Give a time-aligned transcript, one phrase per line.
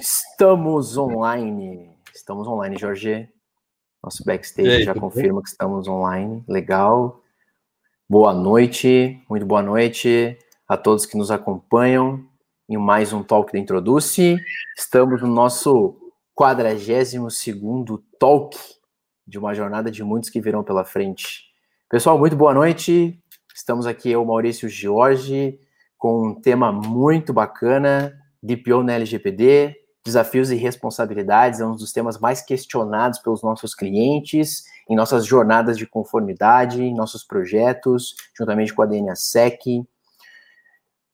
[0.00, 1.90] Estamos online.
[2.14, 3.28] Estamos online, Jorge.
[4.00, 5.42] Nosso backstage aí, já confirma bem?
[5.42, 6.44] que estamos online.
[6.46, 7.20] Legal.
[8.08, 10.38] Boa noite, muito boa noite
[10.68, 12.24] a todos que nos acompanham
[12.68, 14.36] em mais um Talk da Introduce.
[14.78, 15.96] Estamos no nosso
[16.38, 18.56] 42º Talk
[19.26, 21.46] de uma jornada de muitos que virão pela frente.
[21.88, 23.20] Pessoal, muito boa noite.
[23.52, 25.58] Estamos aqui, eu, Maurício Jorge,
[25.98, 32.18] com um tema muito bacana, DPO na LGPD, desafios e responsabilidades, é um dos temas
[32.18, 38.82] mais questionados pelos nossos clientes, em nossas jornadas de conformidade, em nossos projetos, juntamente com
[38.82, 39.60] a DNA Sec.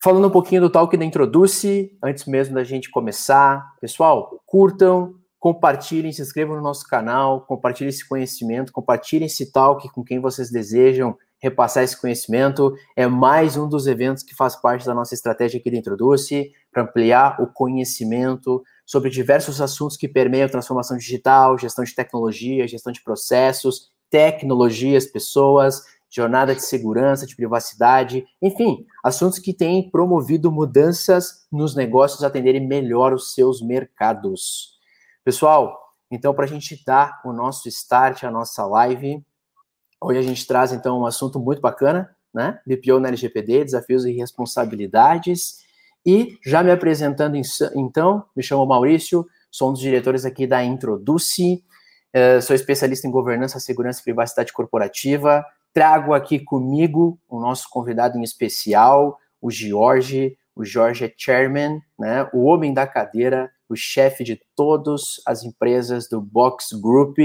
[0.02, 6.12] Falando um pouquinho do talk da Introduce, antes mesmo da gente começar, pessoal, curtam, compartilhem,
[6.12, 11.16] se inscrevam no nosso canal, compartilhem esse conhecimento, compartilhem esse talk com quem vocês desejam
[11.44, 12.74] repassar esse conhecimento.
[12.96, 16.84] É mais um dos eventos que faz parte da nossa estratégia aqui da Introduce, para
[16.84, 23.02] ampliar o conhecimento sobre diversos assuntos que permeiam transformação digital, gestão de tecnologia, gestão de
[23.02, 25.82] processos, tecnologias, pessoas,
[26.14, 33.12] jornada de segurança, de privacidade, enfim, assuntos que têm promovido mudanças nos negócios atenderem melhor
[33.12, 34.78] os seus mercados.
[35.24, 35.76] Pessoal,
[36.08, 39.24] então, para a gente dar o nosso start, a nossa live,
[40.00, 42.60] hoje a gente traz, então, um assunto muito bacana, né?
[42.64, 45.63] BPO na LGPD, desafios e responsabilidades.
[46.04, 47.36] E já me apresentando,
[47.74, 51.64] então, me chamo Maurício, sou um dos diretores aqui da Introduce,
[52.14, 55.44] uh, sou especialista em governança, segurança e privacidade corporativa.
[55.72, 60.36] Trago aqui comigo o nosso convidado em especial, o Jorge.
[60.54, 66.08] O Jorge é chairman, né, o homem da cadeira o chefe de todas as empresas
[66.08, 67.18] do Box Group.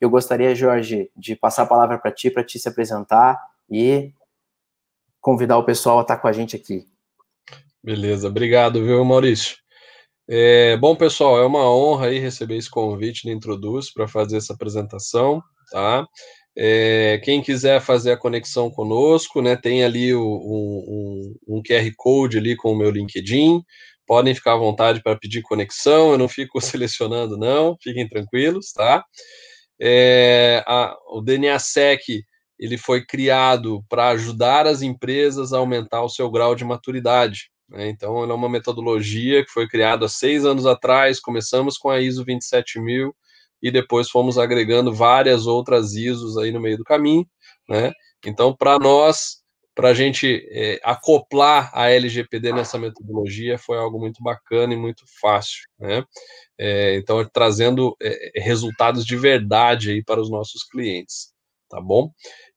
[0.00, 3.38] Eu gostaria, Jorge, de passar a palavra para ti, para te se apresentar
[3.70, 4.12] e
[5.20, 6.86] convidar o pessoal a estar com a gente aqui.
[7.86, 9.56] Beleza, obrigado, viu, Maurício?
[10.28, 14.54] É, bom, pessoal, é uma honra aí receber esse convite da Introduz para fazer essa
[14.54, 16.04] apresentação, tá?
[16.58, 21.88] É, quem quiser fazer a conexão conosco, né, tem ali o, um, um, um QR
[21.96, 23.62] Code ali com o meu LinkedIn,
[24.04, 29.04] podem ficar à vontade para pedir conexão, eu não fico selecionando, não, fiquem tranquilos, tá?
[29.80, 31.56] É, a, o DNA
[32.58, 37.48] ele foi criado para ajudar as empresas a aumentar o seu grau de maturidade.
[37.68, 37.88] Né?
[37.88, 41.20] Então, ele é uma metodologia que foi criada há seis anos atrás.
[41.20, 43.14] Começamos com a ISO 27000
[43.62, 47.26] e depois fomos agregando várias outras ISOs aí no meio do caminho.
[47.68, 47.92] Né?
[48.24, 49.42] Então, para nós,
[49.76, 55.04] para a gente é, acoplar a LGPD nessa metodologia foi algo muito bacana e muito
[55.20, 56.02] fácil, né?
[56.58, 61.30] É, então, trazendo é, resultados de verdade aí para os nossos clientes,
[61.68, 62.10] tá bom?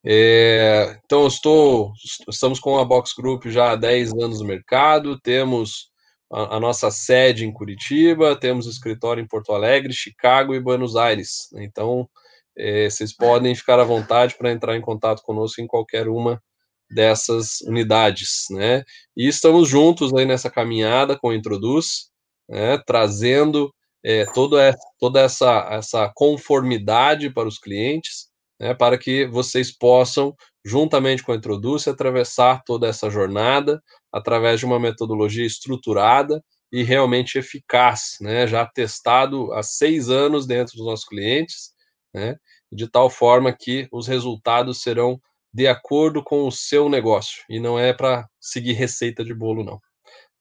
[0.04, 1.92] É, então, estou,
[2.28, 5.90] estamos com a Box Group já há 10 anos no mercado, temos
[6.32, 11.48] a, a nossa sede em Curitiba, temos escritório em Porto Alegre, Chicago e Buenos Aires.
[11.52, 11.64] Né?
[11.64, 12.08] Então,
[12.56, 16.42] é, vocês podem ficar à vontade para entrar em contato conosco em qualquer uma
[16.90, 18.82] dessas unidades, né?
[19.16, 22.10] E estamos juntos aí nessa caminhada com o Introduz,
[22.48, 23.72] né, trazendo
[24.04, 28.29] é, toda, toda essa, essa conformidade para os clientes,
[28.60, 33.82] né, para que vocês possam, juntamente com a Introduz, atravessar toda essa jornada
[34.12, 40.76] através de uma metodologia estruturada e realmente eficaz, né, já testado há seis anos dentro
[40.76, 41.72] dos nossos clientes,
[42.14, 42.36] né,
[42.70, 45.18] de tal forma que os resultados serão
[45.52, 49.80] de acordo com o seu negócio e não é para seguir receita de bolo, não.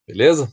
[0.06, 0.51] Beleza?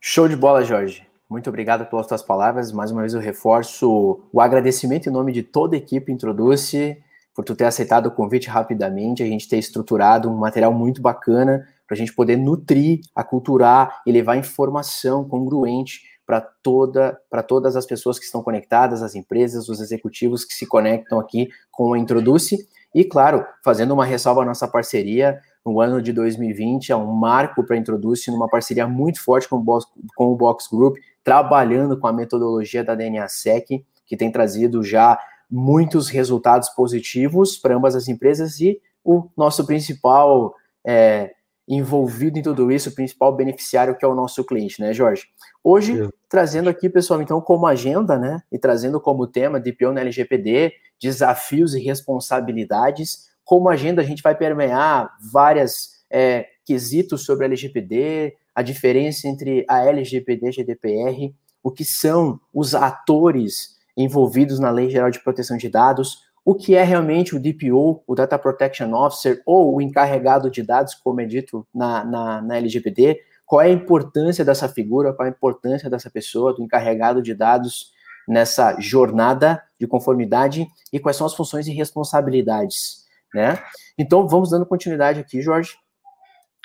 [0.00, 1.06] Show de bola, Jorge.
[1.32, 2.72] Muito obrigado pelas tuas palavras.
[2.72, 7.02] Mais uma vez eu reforço o agradecimento em nome de toda a equipe Introduce
[7.34, 11.66] por tu ter aceitado o convite rapidamente, a gente ter estruturado um material muito bacana
[11.86, 17.86] para a gente poder nutrir, aculturar e levar informação congruente para toda, para todas as
[17.86, 22.68] pessoas que estão conectadas, as empresas, os executivos que se conectam aqui com a Introduce
[22.94, 27.64] e, claro, fazendo uma ressalva à nossa parceria, no ano de 2020 é um marco
[27.64, 32.06] para introduzir numa parceria muito forte com o, Box, com o Box Group, trabalhando com
[32.06, 33.68] a metodologia da DNA Sec,
[34.06, 35.18] que tem trazido já
[35.50, 40.54] muitos resultados positivos para ambas as empresas e o nosso principal
[40.84, 41.32] é,
[41.68, 45.26] envolvido em tudo isso, o principal beneficiário que é o nosso cliente, né, Jorge?
[45.62, 50.72] Hoje, trazendo aqui, pessoal, então, como agenda, né, e trazendo como tema DPO na LGPD,
[51.00, 53.30] desafios e responsabilidades.
[53.44, 59.64] Como agenda, a gente vai permear várias é, quesitos sobre a LGPD, a diferença entre
[59.68, 65.22] a LGPD e a GDPR, o que são os atores envolvidos na Lei Geral de
[65.22, 69.80] Proteção de Dados, o que é realmente o DPO, o Data Protection Officer, ou o
[69.80, 74.68] encarregado de dados, como é dito na, na, na LGPD, qual é a importância dessa
[74.68, 77.92] figura, qual é a importância dessa pessoa, do encarregado de dados
[78.26, 83.62] nessa jornada de conformidade e quais são as funções e responsabilidades, né?
[83.98, 85.76] Então, vamos dando continuidade aqui, Jorge,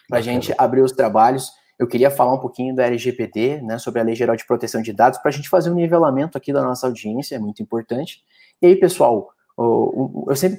[0.08, 1.52] para a gente abrir os trabalhos.
[1.78, 4.92] Eu queria falar um pouquinho da LGPD, né, sobre a Lei Geral de Proteção de
[4.92, 8.24] Dados, para a gente fazer um nivelamento aqui da nossa audiência, é muito importante.
[8.62, 10.58] E aí, pessoal, eu sempre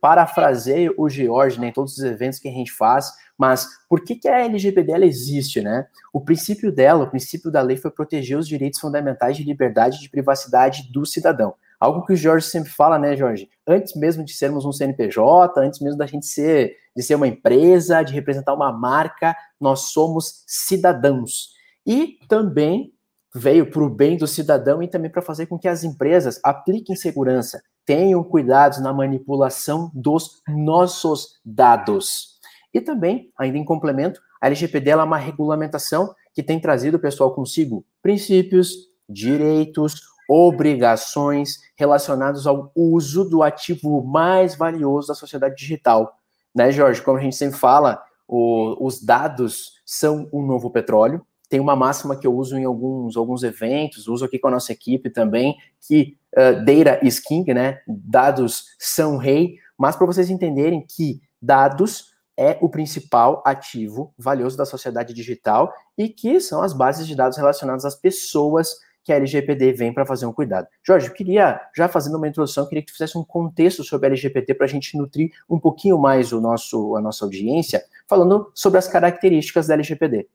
[0.00, 4.14] parafraseio o George né, em todos os eventos que a gente faz, mas por que,
[4.14, 5.86] que a LGPD existe, né?
[6.12, 10.00] O princípio dela, o princípio da lei foi proteger os direitos fundamentais de liberdade e
[10.00, 11.54] de privacidade do cidadão.
[11.82, 13.50] Algo que o Jorge sempre fala, né, Jorge?
[13.66, 18.04] Antes mesmo de sermos um CNPJ, antes mesmo da gente ser, de ser uma empresa,
[18.04, 21.48] de representar uma marca, nós somos cidadãos.
[21.84, 22.94] E também
[23.34, 26.94] veio para o bem do cidadão e também para fazer com que as empresas apliquem
[26.94, 32.38] segurança, tenham cuidados na manipulação dos nossos dados.
[32.72, 37.84] E também, ainda em complemento, a LGPD é uma regulamentação que tem trazido, pessoal, consigo
[38.00, 38.72] princípios,
[39.08, 46.16] direitos, obrigações relacionados ao uso do ativo mais valioso da sociedade digital.
[46.54, 47.02] Né, Jorge?
[47.02, 51.20] Como a gente sempre fala, o, os dados são o um novo petróleo.
[51.50, 54.72] Tem uma máxima que eu uso em alguns, alguns eventos, uso aqui com a nossa
[54.72, 55.54] equipe também,
[55.86, 57.80] que uh, data is king, né?
[57.86, 64.64] Dados são rei, mas para vocês entenderem que dados é o principal ativo valioso da
[64.64, 69.72] sociedade digital e que são as bases de dados relacionadas às pessoas que a LGPD
[69.72, 70.66] vem para fazer um cuidado.
[70.86, 74.10] Jorge, eu queria, já fazendo uma introdução, queria que tu fizesse um contexto sobre a
[74.10, 78.78] LGPD para a gente nutrir um pouquinho mais o nosso, a nossa audiência, falando sobre
[78.78, 80.28] as características da LGPD.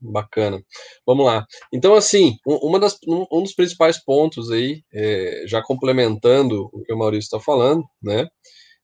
[0.00, 0.60] Bacana.
[1.06, 1.46] Vamos lá.
[1.72, 6.98] Então, assim, uma das, um dos principais pontos aí, é, já complementando o que o
[6.98, 8.26] Maurício está falando, né,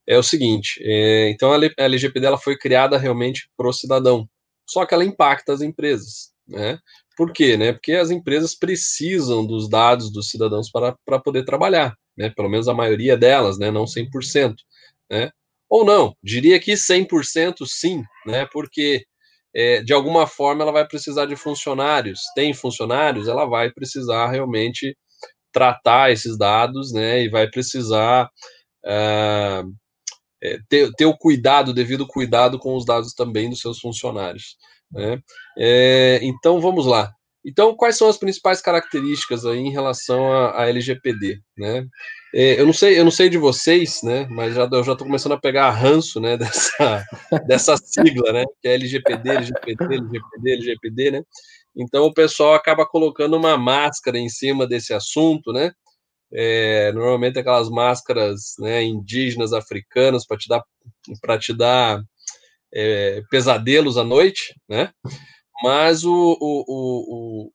[0.07, 4.27] é o seguinte: é, então a LGPD ela foi criada realmente para o cidadão,
[4.65, 6.79] só que ela impacta as empresas, né?
[7.15, 7.57] Por quê?
[7.57, 7.73] Né?
[7.73, 12.29] Porque as empresas precisam dos dados dos cidadãos para, para poder trabalhar, né?
[12.29, 13.71] Pelo menos a maioria delas, né?
[13.71, 14.55] Não 100%,
[15.09, 15.31] né?
[15.69, 18.47] Ou não, diria que 100% sim, né?
[18.51, 19.05] Porque
[19.53, 22.21] é, de alguma forma ela vai precisar de funcionários.
[22.35, 24.97] Tem funcionários, ela vai precisar realmente
[25.51, 27.23] tratar esses dados, né?
[27.23, 28.29] E vai precisar
[28.85, 29.73] uh,
[30.41, 34.57] é, ter, ter o cuidado, devido cuidado com os dados também dos seus funcionários.
[34.91, 35.21] Né?
[35.57, 37.13] É, então vamos lá.
[37.45, 41.85] Então, quais são as principais características aí em relação à, LGPD, né?
[42.33, 44.27] É, eu não sei, eu não sei de vocês, né?
[44.29, 46.37] Mas já, eu já estou começando a pegar ranço, né?
[46.37, 47.05] Dessa,
[47.47, 48.45] dessa sigla, né?
[48.61, 51.23] Que é LGPD, LGPD, LGPD, LGPD, né?
[51.75, 55.71] Então o pessoal acaba colocando uma máscara em cima desse assunto, né?
[56.31, 60.63] É, normalmente aquelas máscaras né, indígenas africanas para te dar
[61.21, 62.03] para te dar
[62.73, 64.91] é, pesadelos à noite, né?
[65.63, 67.51] Mas o, o, o,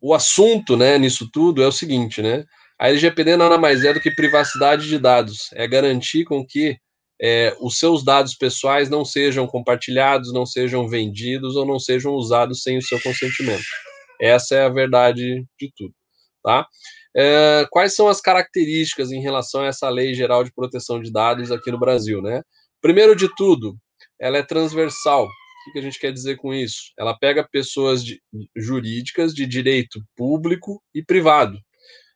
[0.00, 2.44] o assunto né, nisso tudo é o seguinte, né?
[2.78, 6.76] A LGPD nada mais é do que privacidade de dados, é garantir com que
[7.22, 12.62] é, os seus dados pessoais não sejam compartilhados, não sejam vendidos ou não sejam usados
[12.62, 13.62] sem o seu consentimento.
[14.20, 15.94] Essa é a verdade de tudo,
[16.42, 16.66] tá?
[17.14, 21.52] É, quais são as características em relação a essa lei geral de proteção de dados
[21.52, 22.42] aqui no Brasil, né?
[22.80, 23.76] Primeiro de tudo,
[24.22, 25.24] ela é transversal.
[25.24, 26.92] O que a gente quer dizer com isso?
[26.96, 28.22] Ela pega pessoas de,
[28.56, 31.58] jurídicas de direito público e privado.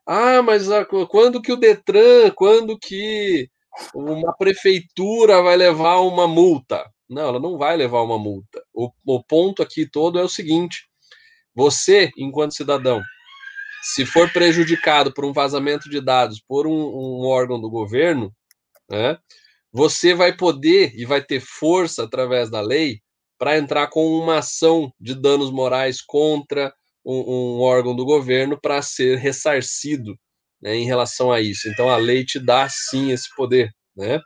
[0.07, 3.49] Ah, mas a, quando que o Detran, quando que
[3.92, 6.88] uma prefeitura vai levar uma multa?
[7.09, 8.62] Não, ela não vai levar uma multa.
[8.73, 10.88] O, o ponto aqui todo é o seguinte:
[11.54, 13.02] você, enquanto cidadão,
[13.83, 18.33] se for prejudicado por um vazamento de dados por um, um órgão do governo,
[18.88, 19.19] né,
[19.76, 23.00] você vai poder e vai ter força através da lei
[23.38, 26.73] para entrar com uma ação de danos morais contra
[27.04, 30.16] um, um órgão do governo para ser ressarcido
[30.62, 31.68] né, em relação a isso.
[31.68, 34.18] Então a lei te dá sim esse poder, né?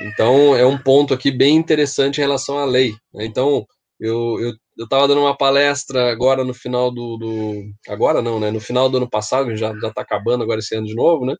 [0.00, 2.92] Então é um ponto aqui bem interessante em relação à lei.
[3.12, 3.24] Né?
[3.24, 3.66] Então
[3.98, 4.38] eu
[4.76, 8.50] eu estava dando uma palestra agora no final do, do, agora não, né?
[8.52, 11.34] No final do ano passado, já já está acabando agora esse ano de novo, né?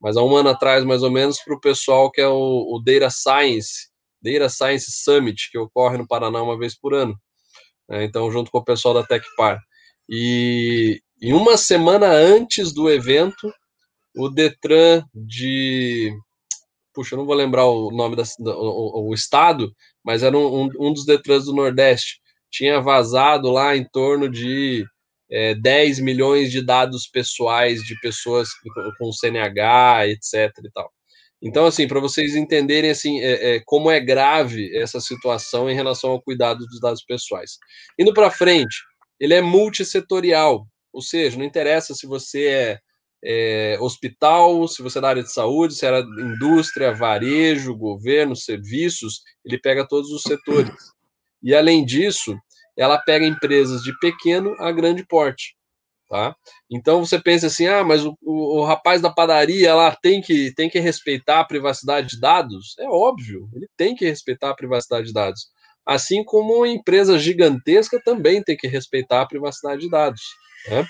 [0.00, 2.82] Mas há um ano atrás, mais ou menos, para o pessoal que é o, o,
[2.82, 3.88] Data Science,
[4.22, 7.14] Data Science Summit, que ocorre no Paraná uma vez por ano.
[7.90, 9.60] É, então, junto com o pessoal da TecPar.
[10.08, 13.52] E, e uma semana antes do evento,
[14.16, 16.12] o Detran de.
[16.94, 18.24] Puxa, eu não vou lembrar o nome da,
[18.56, 19.72] o, o estado,
[20.04, 22.20] mas era um, um, dos Detrans do Nordeste.
[22.50, 24.84] Tinha vazado lá em torno de
[25.30, 28.48] é, 10 milhões de dados pessoais de pessoas
[28.98, 30.50] com CNH, etc.
[30.64, 30.92] E, tal.
[31.42, 36.10] Então, assim, para vocês entenderem assim, é, é, como é grave essa situação em relação
[36.10, 37.52] ao cuidado dos dados pessoais.
[37.98, 38.76] Indo para frente,
[39.18, 42.78] ele é multissetorial, ou seja, não interessa se você é,
[43.22, 49.22] é, hospital, se você é da área de saúde, se era indústria, varejo, governo, serviços,
[49.44, 50.74] ele pega todos os setores.
[51.42, 52.36] E além disso,
[52.80, 55.54] ela pega empresas de pequeno a grande porte.
[56.08, 56.34] Tá?
[56.68, 60.52] Então você pensa assim, ah, mas o, o, o, rapaz da padaria lá tem que,
[60.54, 62.74] tem que respeitar a privacidade de dados?
[62.80, 65.48] É óbvio, ele tem que respeitar a privacidade de dados.
[65.86, 70.22] Assim como uma empresa gigantesca também tem que respeitar a privacidade de dados.
[70.68, 70.84] Né?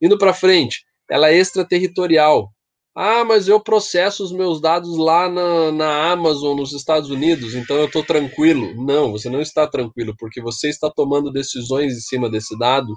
[0.00, 2.48] Indo para frente, ela é extraterritorial.
[2.94, 7.76] Ah, mas eu processo os meus dados lá na, na Amazon, nos Estados Unidos, então
[7.76, 8.74] eu estou tranquilo.
[8.84, 12.92] Não, você não está tranquilo, porque você está tomando decisões em cima desse dado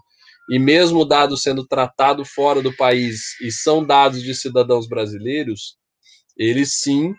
[0.50, 5.78] e mesmo dados sendo tratado fora do país e são dados de cidadãos brasileiros,
[6.38, 7.14] eles sim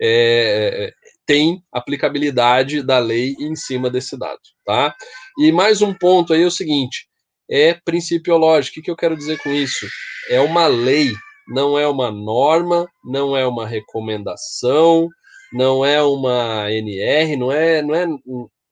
[0.00, 0.92] é,
[1.26, 4.94] têm aplicabilidade da lei em cima desse dado, tá?
[5.38, 7.08] E mais um ponto aí é o seguinte,
[7.50, 8.80] é principiológico.
[8.80, 9.86] O que eu quero dizer com isso?
[10.28, 11.12] É uma lei,
[11.48, 15.08] não é uma norma, não é uma recomendação,
[15.52, 18.06] não é uma NR, não é, não é,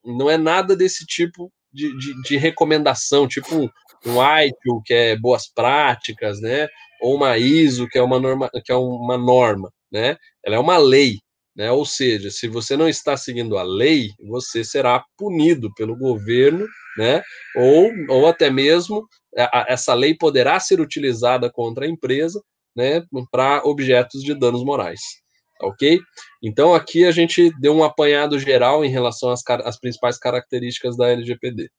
[0.03, 3.69] não é nada desse tipo de, de, de recomendação, tipo
[4.05, 6.67] um ITIL, que é boas práticas, né?
[7.01, 10.17] Ou uma ISO, que é uma norma, que é uma norma, né?
[10.43, 11.19] Ela é uma lei,
[11.55, 11.71] né?
[11.71, 16.65] Ou seja, se você não está seguindo a lei, você será punido pelo governo,
[16.97, 17.23] né?
[17.55, 19.07] Ou, ou até mesmo
[19.67, 22.41] essa lei poderá ser utilizada contra a empresa,
[22.75, 23.03] né?
[23.31, 24.99] Para objetos de danos morais.
[25.61, 25.99] Ok?
[26.43, 31.09] Então aqui a gente deu um apanhado geral em relação às, às principais características da
[31.09, 31.69] LGPD.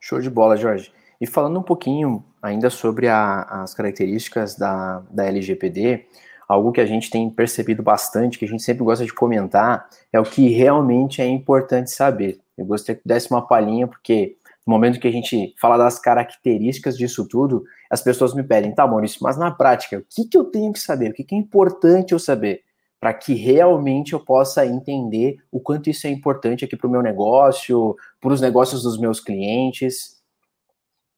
[0.00, 0.92] Show de bola, Jorge.
[1.20, 6.06] E falando um pouquinho ainda sobre a, as características da, da LGPD,
[6.48, 10.18] algo que a gente tem percebido bastante, que a gente sempre gosta de comentar, é
[10.18, 12.40] o que realmente é importante saber.
[12.56, 14.36] Eu gostaria que desse uma palhinha, porque
[14.70, 18.86] no momento que a gente fala das características disso tudo, as pessoas me pedem, tá,
[18.86, 21.10] Maurício, mas na prática, o que, que eu tenho que saber?
[21.10, 22.62] O que, que é importante eu saber?
[23.00, 27.02] Para que realmente eu possa entender o quanto isso é importante aqui para o meu
[27.02, 30.20] negócio, para os negócios dos meus clientes.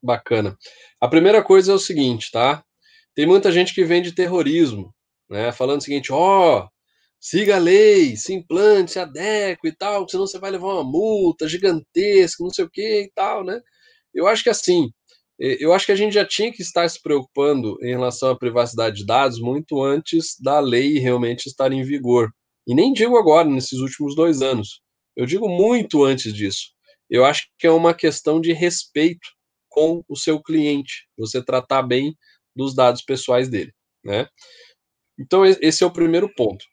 [0.03, 0.57] Bacana.
[0.99, 2.65] A primeira coisa é o seguinte, tá?
[3.15, 4.95] Tem muita gente que vende terrorismo,
[5.29, 5.53] né?
[5.53, 6.69] Falando o seguinte, ó, oh,
[7.23, 11.49] siga a lei, se implante, se adeque e tal, senão você vai levar uma multa
[11.49, 13.61] gigantesca, não sei o que e tal, né?
[14.15, 14.91] Eu acho que assim,
[15.39, 18.97] eu acho que a gente já tinha que estar se preocupando em relação à privacidade
[18.97, 22.31] de dados muito antes da lei realmente estar em vigor.
[22.67, 24.81] E nem digo agora, nesses últimos dois anos.
[25.17, 26.73] Eu digo muito antes disso
[27.13, 29.29] eu acho que é uma questão de respeito
[29.69, 32.17] com o seu cliente, você tratar bem
[32.57, 33.71] dos dados pessoais dele,
[34.03, 34.27] né?
[35.21, 36.65] Então esse é o primeiro ponto.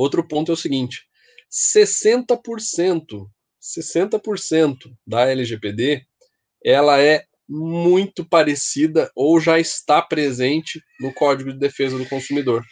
[0.00, 1.02] Outro ponto é o seguinte:
[1.50, 2.36] 60%,
[3.60, 4.76] 60%
[5.06, 6.06] da LGPD,
[6.64, 12.64] ela é muito parecida ou já está presente no Código de Defesa do Consumidor.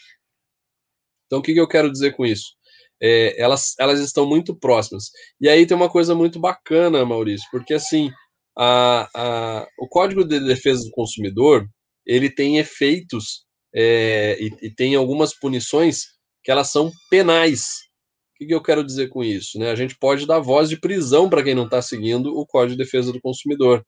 [1.26, 2.58] Então, o que, que eu quero dizer com isso?
[3.00, 5.10] é, elas, elas estão muito próximas.
[5.40, 8.10] E aí tem uma coisa muito bacana, Maurício, porque assim,
[8.56, 11.66] a, a, o Código de Defesa do Consumidor,
[12.06, 13.44] ele tem efeitos
[13.74, 16.17] é, e, e, tem algumas punições
[16.48, 17.66] que elas são penais.
[18.40, 19.58] O que, eu quero dizer com isso?
[19.58, 19.70] Né?
[19.70, 22.82] A gente pode dar voz de prisão para quem não está seguindo o Código de
[22.82, 23.84] Defesa do Consumidor.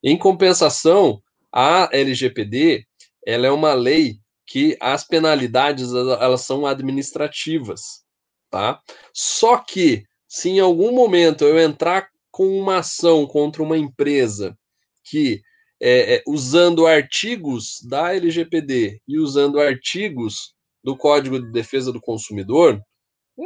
[0.00, 1.20] Em compensação,
[1.52, 2.84] a LGPD
[3.26, 8.04] ela é uma lei que as penalidades elas são administrativas
[8.48, 8.80] tá?
[9.12, 14.56] Só que se em algum momento eu entrar com uma ação contra uma empresa
[15.02, 15.42] que
[15.80, 22.80] é, é, usando artigos da LGPD e usando artigos do Código de Defesa do Consumidor,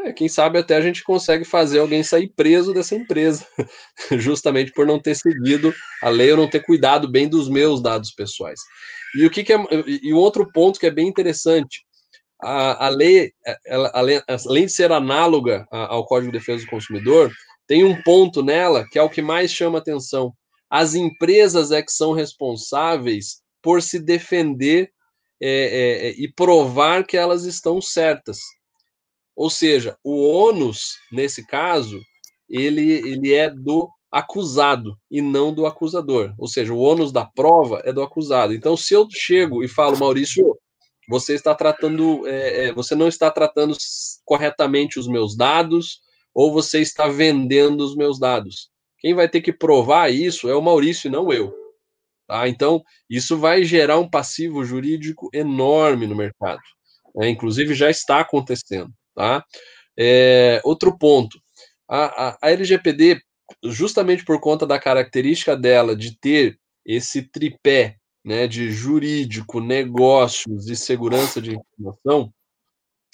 [0.05, 3.47] é, quem sabe até a gente consegue fazer alguém sair preso dessa empresa,
[4.19, 8.11] justamente por não ter seguido a lei ou não ter cuidado bem dos meus dados
[8.11, 8.61] pessoais.
[9.16, 11.87] E o que, que é, e outro ponto que é bem interessante,
[12.43, 13.33] a, a lei,
[13.64, 17.33] ela, além, além de ser análoga ao Código de Defesa do Consumidor,
[17.66, 20.33] tem um ponto nela que é o que mais chama atenção.
[20.69, 24.90] As empresas é que são responsáveis por se defender
[25.40, 28.38] é, é, é, e provar que elas estão certas.
[29.35, 32.00] Ou seja, o ônus, nesse caso,
[32.49, 36.35] ele, ele é do acusado e não do acusador.
[36.38, 38.55] Ou seja, o ônus da prova é do acusado.
[38.55, 40.57] Então, se eu chego e falo, Maurício,
[41.09, 43.76] você está tratando, é, é, você não está tratando
[44.25, 46.00] corretamente os meus dados,
[46.35, 48.71] ou você está vendendo os meus dados.
[48.99, 51.65] Quem vai ter que provar isso é o Maurício não eu.
[52.26, 52.49] Tá?
[52.49, 56.61] Então, isso vai gerar um passivo jurídico enorme no mercado.
[57.14, 57.28] né?
[57.28, 58.92] inclusive já está acontecendo.
[59.14, 59.45] Tá?
[59.99, 61.38] É, outro ponto,
[61.88, 63.21] a, a, a LGPD,
[63.64, 70.76] justamente por conta da característica dela de ter esse tripé né, de jurídico, negócios e
[70.76, 72.33] segurança de informação,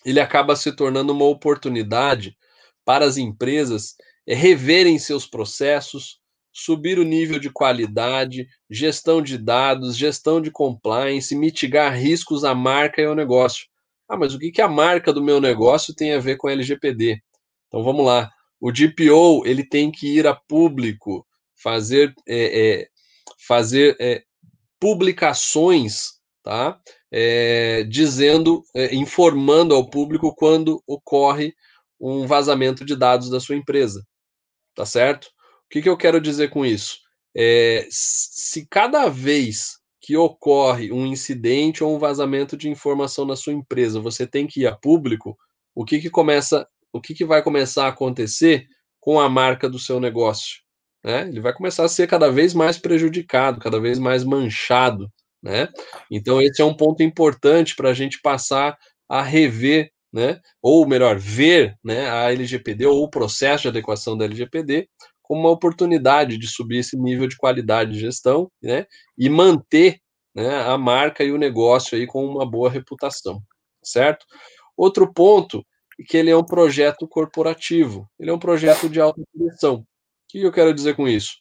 [0.04, 2.36] ele acaba se tornando uma oportunidade
[2.84, 3.94] para as empresas
[4.26, 6.20] reverem seus processos,
[6.52, 13.00] subir o nível de qualidade, gestão de dados, gestão de compliance, mitigar riscos à marca
[13.00, 13.66] e ao negócio.
[14.08, 17.22] Ah, mas o que, que a marca do meu negócio tem a ver com LGPD?
[17.68, 18.30] Então vamos lá.
[18.60, 22.88] O DPO ele tem que ir a público, fazer, é, é,
[23.46, 24.22] fazer é,
[24.78, 26.78] publicações, tá?
[27.10, 31.54] É, dizendo, é, informando ao público quando ocorre
[31.98, 34.04] um vazamento de dados da sua empresa,
[34.74, 35.28] tá certo?
[35.72, 36.98] Que, que eu quero dizer com isso?
[37.34, 43.54] É, se cada vez que ocorre um incidente ou um vazamento de informação na sua
[43.54, 45.38] empresa, você tem que ir a público,
[45.74, 48.66] o que, que começa, o que, que vai começar a acontecer
[49.00, 50.60] com a marca do seu negócio?
[51.02, 51.22] Né?
[51.22, 55.10] Ele vai começar a ser cada vez mais prejudicado, cada vez mais manchado.
[55.42, 55.68] Né?
[56.10, 58.76] Então, esse é um ponto importante para a gente passar
[59.08, 60.38] a rever, né?
[60.60, 64.86] ou melhor, ver né, a LGPD ou o processo de adequação da LGPD
[65.32, 68.84] como uma oportunidade de subir esse nível de qualidade de gestão, né,
[69.16, 69.98] e manter
[70.34, 73.42] né, a marca e o negócio aí com uma boa reputação,
[73.82, 74.26] certo?
[74.76, 75.64] Outro ponto
[75.98, 79.76] é que ele é um projeto corporativo, ele é um projeto de alta direção.
[79.76, 79.86] O
[80.28, 81.32] que eu quero dizer com isso?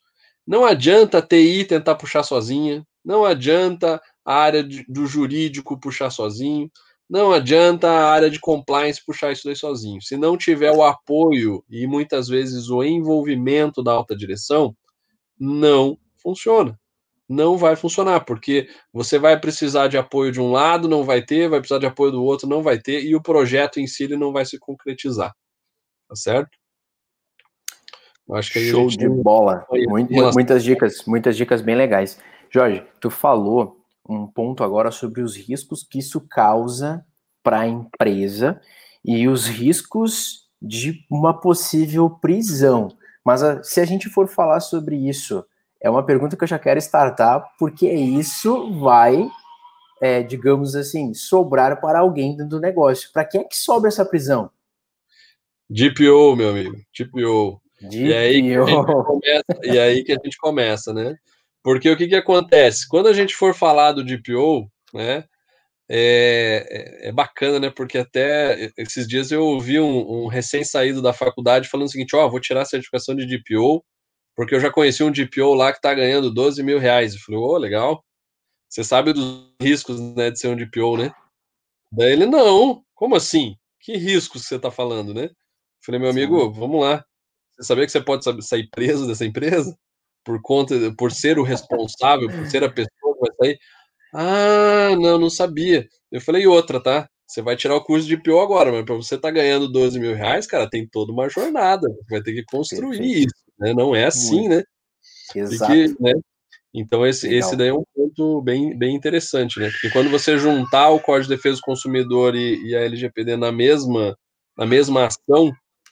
[0.48, 6.12] Não adianta a TI tentar puxar sozinha, não adianta a área de, do jurídico puxar
[6.12, 6.72] sozinho,
[7.12, 10.02] não adianta a área de compliance puxar isso daí sozinho.
[10.02, 14.74] Se não tiver o apoio e muitas vezes o envolvimento da alta direção,
[15.38, 16.80] não funciona.
[17.28, 21.50] Não vai funcionar, porque você vai precisar de apoio de um lado, não vai ter,
[21.50, 24.16] vai precisar de apoio do outro, não vai ter, e o projeto em si ele
[24.16, 25.34] não vai se concretizar.
[26.08, 26.58] Tá certo?
[28.32, 29.66] Acho que Show de bola.
[30.34, 32.18] muitas dicas, muitas dicas bem legais.
[32.50, 37.06] Jorge, tu falou um ponto agora sobre os riscos que isso causa
[37.44, 38.60] para a empresa
[39.04, 42.90] e os riscos de uma possível prisão.
[43.26, 45.46] Mas a, ah, se a gente for falar sobre isso,
[45.80, 49.28] é uma pergunta que eu já quero startar, porque isso vai,
[50.00, 53.12] é, digamos assim, sobrar para alguém dentro do negócio.
[53.12, 54.52] Para quem é que sobra essa prisão?
[55.70, 57.62] DPO, meu amigo, DPO.
[57.82, 57.96] DPO.
[57.96, 61.18] E aí, começa, e aí que a gente começa, né?
[61.64, 62.88] Porque o que, que acontece?
[62.88, 65.26] Quando a gente for falar do DPO, né,
[65.94, 67.70] é, é, é bacana, né?
[67.70, 72.26] Porque até esses dias eu ouvi um, um recém-saído da faculdade falando o seguinte: Ó,
[72.26, 73.84] oh, vou tirar a certificação de DPO,
[74.36, 77.14] porque eu já conheci um DPO lá que tá ganhando 12 mil reais.
[77.14, 78.04] Eu falei: Ô, oh, legal.
[78.70, 81.14] Você sabe dos riscos né, de ser um DPO, né?
[81.92, 83.56] Daí ele: Não, como assim?
[83.82, 85.26] Que riscos você tá falando, né?
[85.26, 85.36] Eu
[85.86, 87.04] falei: Meu amigo, vamos lá.
[87.52, 89.78] Você sabia que você pode sair preso dessa empresa?
[90.24, 93.60] Por conta, por ser o responsável, por ser a pessoa que vai sair.
[94.14, 95.88] Ah, não, não sabia.
[96.12, 97.08] Eu falei outra, tá?
[97.26, 99.98] Você vai tirar o curso de PO agora, mas para você estar tá ganhando 12
[100.00, 101.88] mil reais, cara, tem toda uma jornada.
[101.88, 103.28] Você vai ter que construir Perfeito.
[103.30, 103.74] isso, né?
[103.74, 104.56] Não é assim, Muito.
[104.56, 104.64] né?
[105.34, 105.72] Exato.
[105.72, 106.12] Que, né?
[106.74, 109.70] Então, esse, esse daí é um ponto bem, bem interessante, né?
[109.70, 113.52] Porque quando você juntar o Código de Defesa do Consumidor e, e a LGPD na
[113.52, 114.18] mesma,
[114.58, 115.52] na mesma ação,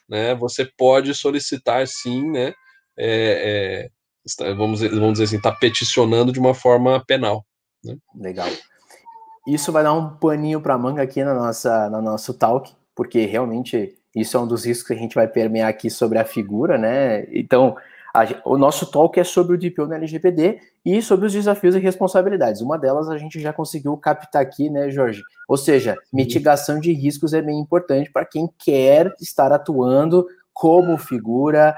[0.10, 0.36] né?
[0.36, 2.54] Você pode solicitar, sim, né?
[2.98, 3.90] É, é,
[4.38, 7.46] vamos, vamos dizer assim, está peticionando de uma forma penal.
[7.84, 7.98] Né?
[8.16, 8.48] Legal.
[9.48, 13.96] Isso vai dar um paninho para manga aqui na nossa, no nosso talk, porque realmente
[14.16, 17.26] isso é um dos riscos que a gente vai permear aqui sobre a figura, né?
[17.32, 17.76] Então,
[18.14, 21.80] a, o nosso talk é sobre o DPO no LGPD e sobre os desafios e
[21.80, 22.62] responsabilidades.
[22.62, 25.22] Uma delas a gente já conseguiu captar aqui, né, Jorge?
[25.48, 31.76] Ou seja, mitigação de riscos é bem importante para quem quer estar atuando como figura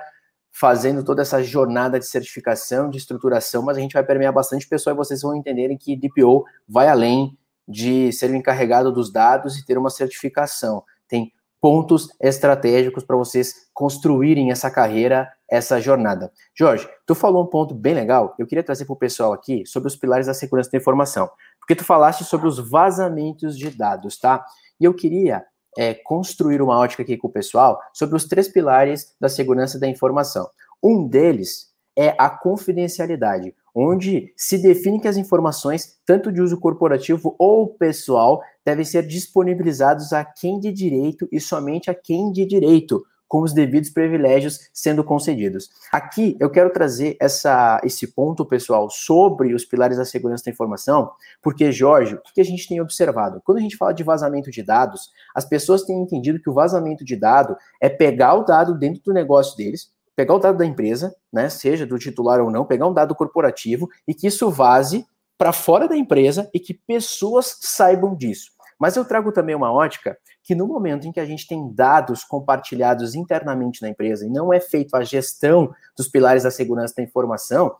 [0.51, 4.93] fazendo toda essa jornada de certificação, de estruturação, mas a gente vai permear bastante pessoal
[4.93, 7.37] e vocês vão entenderem que DPO vai além
[7.67, 10.83] de ser o encarregado dos dados e ter uma certificação.
[11.07, 16.31] Tem pontos estratégicos para vocês construírem essa carreira, essa jornada.
[16.57, 19.87] Jorge, tu falou um ponto bem legal, eu queria trazer para o pessoal aqui sobre
[19.87, 24.43] os pilares da segurança da informação, porque tu falaste sobre os vazamentos de dados, tá?
[24.79, 25.45] E eu queria
[25.77, 29.87] é, construir uma ótica aqui com o pessoal sobre os três pilares da segurança da
[29.87, 30.49] informação.
[30.83, 37.35] Um deles é a confidencialidade, onde se define que as informações, tanto de uso corporativo
[37.37, 43.03] ou pessoal, devem ser disponibilizados a quem de direito e somente a quem de direito,
[43.31, 45.69] com os devidos privilégios sendo concedidos.
[45.89, 51.09] Aqui eu quero trazer essa, esse ponto, pessoal, sobre os pilares da segurança da informação,
[51.41, 53.41] porque, Jorge, o que a gente tem observado?
[53.45, 57.05] Quando a gente fala de vazamento de dados, as pessoas têm entendido que o vazamento
[57.05, 61.15] de dado é pegar o dado dentro do negócio deles, pegar o dado da empresa,
[61.31, 65.05] né, seja do titular ou não, pegar um dado corporativo e que isso vaze
[65.37, 68.51] para fora da empresa e que pessoas saibam disso.
[68.77, 72.23] Mas eu trago também uma ótica que no momento em que a gente tem dados
[72.23, 77.03] compartilhados internamente na empresa e não é feito a gestão dos pilares da segurança da
[77.03, 77.75] informação,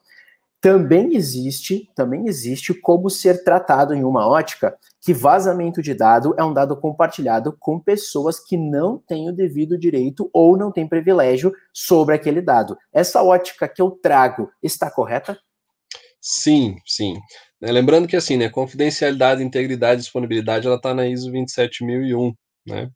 [0.61, 6.43] também existe, também existe como ser tratado em uma ótica que vazamento de dado é
[6.43, 11.51] um dado compartilhado com pessoas que não têm o devido direito ou não têm privilégio
[11.73, 12.77] sobre aquele dado.
[12.93, 15.35] Essa ótica que eu trago está correta?
[16.21, 17.15] Sim, sim.
[17.59, 22.89] Né, lembrando que assim, né, confidencialidade, integridade disponibilidade, ela está na ISO 27001, né?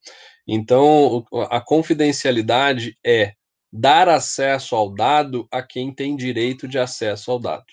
[0.48, 3.34] Então, a confidencialidade é
[3.72, 7.66] dar acesso ao dado a quem tem direito de acesso ao dado.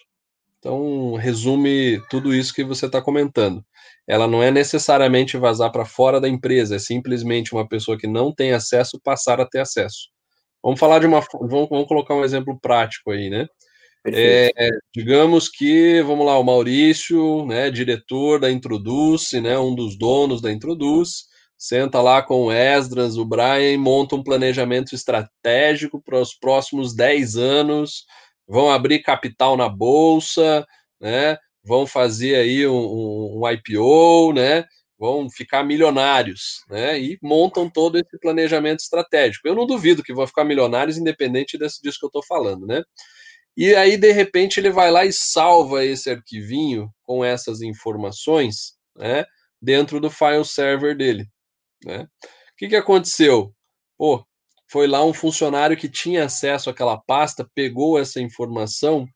[0.58, 3.64] Então, resume tudo isso que você está comentando.
[4.06, 8.32] Ela não é necessariamente vazar para fora da empresa, é simplesmente uma pessoa que não
[8.34, 10.08] tem acesso passar a ter acesso.
[10.62, 11.20] Vamos falar de uma.
[11.32, 13.46] Vamos, vamos colocar um exemplo prático aí, né?
[14.04, 14.50] É,
[14.94, 20.50] digamos que, vamos lá, o Maurício, né, diretor da Introduce, né, um dos donos da
[20.50, 21.24] Introduce,
[21.62, 27.36] senta lá com o Esdras, o Brian, monta um planejamento estratégico para os próximos 10
[27.36, 28.04] anos,
[28.48, 30.66] vão abrir capital na bolsa,
[31.00, 31.38] né?
[31.64, 34.64] Vão fazer aí um, um IPO, né?
[34.98, 36.98] Vão ficar milionários, né?
[37.00, 39.46] E montam todo esse planejamento estratégico.
[39.46, 42.82] Eu não duvido que vão ficar milionários, independente desse, disso que eu estou falando, né?
[43.56, 49.24] E aí, de repente, ele vai lá e salva esse arquivinho com essas informações, né?
[49.60, 51.31] Dentro do file server dele.
[51.84, 52.02] Né?
[52.02, 53.54] O que, que aconteceu?
[53.98, 54.24] Pô,
[54.70, 59.06] foi lá um funcionário que tinha acesso àquela pasta, pegou essa informação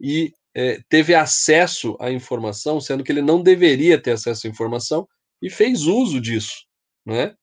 [0.00, 5.06] e é, teve acesso à informação, sendo que ele não deveria ter acesso à informação,
[5.40, 6.64] e fez uso disso.
[7.06, 7.34] Né?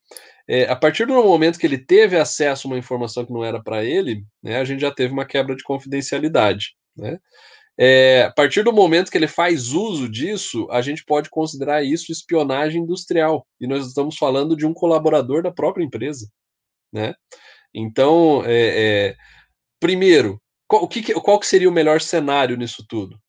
[0.48, 3.62] É, a partir do momento que ele teve acesso a uma informação que não era
[3.64, 6.76] para ele, né, a gente já teve uma quebra de confidencialidade.
[6.96, 7.18] Né?
[7.78, 12.12] É, a partir do momento que ele faz uso disso, a gente pode considerar isso
[12.12, 13.46] espionagem industrial.
[13.60, 16.30] E nós estamos falando de um colaborador da própria empresa.
[16.92, 17.14] Né?
[17.74, 19.16] Então, é, é,
[19.80, 23.20] primeiro, qual, que, qual que seria o melhor cenário nisso tudo?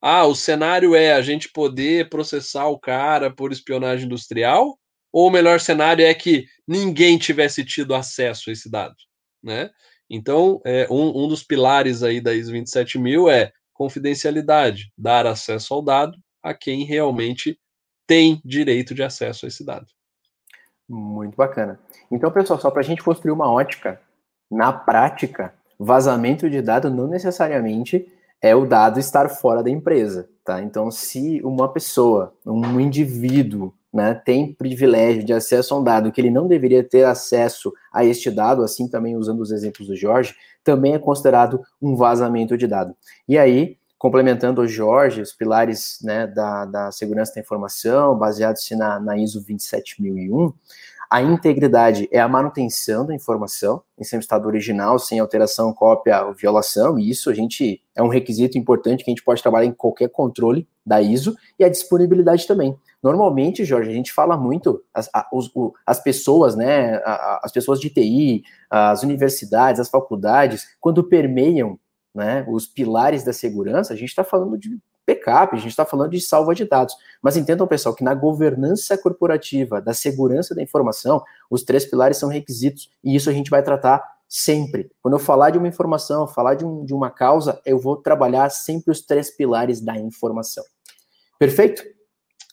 [0.00, 4.78] Ah, o cenário é a gente poder processar o cara por espionagem industrial?
[5.12, 8.94] Ou o melhor cenário é que ninguém tivesse tido acesso a esse dado?
[9.42, 9.70] Né?
[10.08, 15.82] Então, é, um, um dos pilares aí da ISO 27000 é confidencialidade, dar acesso ao
[15.82, 17.58] dado a quem realmente
[18.06, 19.86] tem direito de acesso a esse dado.
[20.88, 21.78] Muito bacana.
[22.10, 24.00] Então, pessoal, só para a gente construir uma ótica,
[24.50, 28.10] na prática, vazamento de dado não necessariamente
[28.40, 30.62] é o dado estar fora da empresa, tá?
[30.62, 36.20] Então, se uma pessoa, um indivíduo, né, tem privilégio de acesso a um dado que
[36.20, 40.34] ele não deveria ter acesso a este dado, assim também usando os exemplos do Jorge,
[40.66, 42.92] também é considerado um vazamento de dado.
[43.28, 48.98] E aí, complementando o Jorge, os pilares né, da, da segurança da informação, baseados na,
[48.98, 50.52] na ISO 27001,
[51.10, 56.34] a integridade é a manutenção da informação em seu estado original, sem alteração, cópia ou
[56.34, 59.72] violação, e isso a gente é um requisito importante que a gente pode trabalhar em
[59.72, 62.76] qualquer controle da ISO, e a disponibilidade também.
[63.02, 65.10] Normalmente, Jorge, a gente fala muito, as,
[65.86, 67.00] as pessoas, né,
[67.42, 71.78] as pessoas de TI, as universidades, as faculdades, quando permeiam
[72.14, 76.10] né, os pilares da segurança, a gente está falando de backup, a gente está falando
[76.10, 76.94] de salva de dados.
[77.22, 82.28] Mas entendam, pessoal, que na governança corporativa da segurança da informação, os três pilares são
[82.28, 84.90] requisitos, e isso a gente vai tratar sempre.
[85.00, 88.50] Quando eu falar de uma informação, falar de, um, de uma causa, eu vou trabalhar
[88.50, 90.64] sempre os três pilares da informação.
[91.38, 91.82] Perfeito?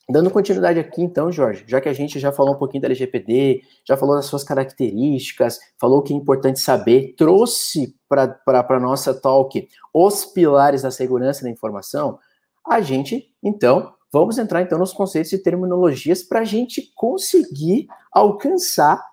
[0.09, 3.61] Dando continuidade aqui, então, Jorge, já que a gente já falou um pouquinho da LGPD,
[3.87, 9.13] já falou das suas características, falou o que é importante saber, trouxe para a nossa
[9.13, 12.19] talk os pilares da segurança da informação,
[12.65, 19.03] a gente, então, vamos entrar então nos conceitos e terminologias para a gente conseguir alcançar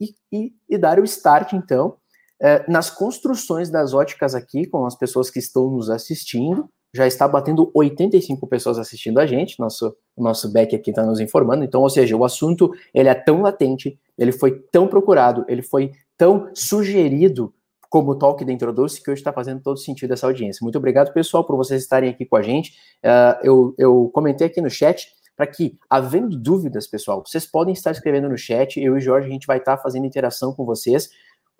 [0.00, 1.96] e, e, e, dar o start, então,
[2.40, 7.26] eh, nas construções das óticas aqui, com as pessoas que estão nos assistindo, já está
[7.26, 11.90] batendo 85 pessoas assistindo a gente, nosso, nosso back aqui está nos informando, então, ou
[11.90, 17.52] seja, o assunto ele é tão latente, ele foi tão procurado, ele foi tão sugerido
[17.94, 20.64] como o talk da Introduce, que hoje está fazendo todo sentido essa audiência.
[20.64, 22.72] Muito obrigado, pessoal, por vocês estarem aqui com a gente.
[23.04, 27.92] Uh, eu, eu comentei aqui no chat para que, havendo dúvidas, pessoal, vocês podem estar
[27.92, 31.08] escrevendo no chat, eu e Jorge, a gente vai estar fazendo interação com vocês,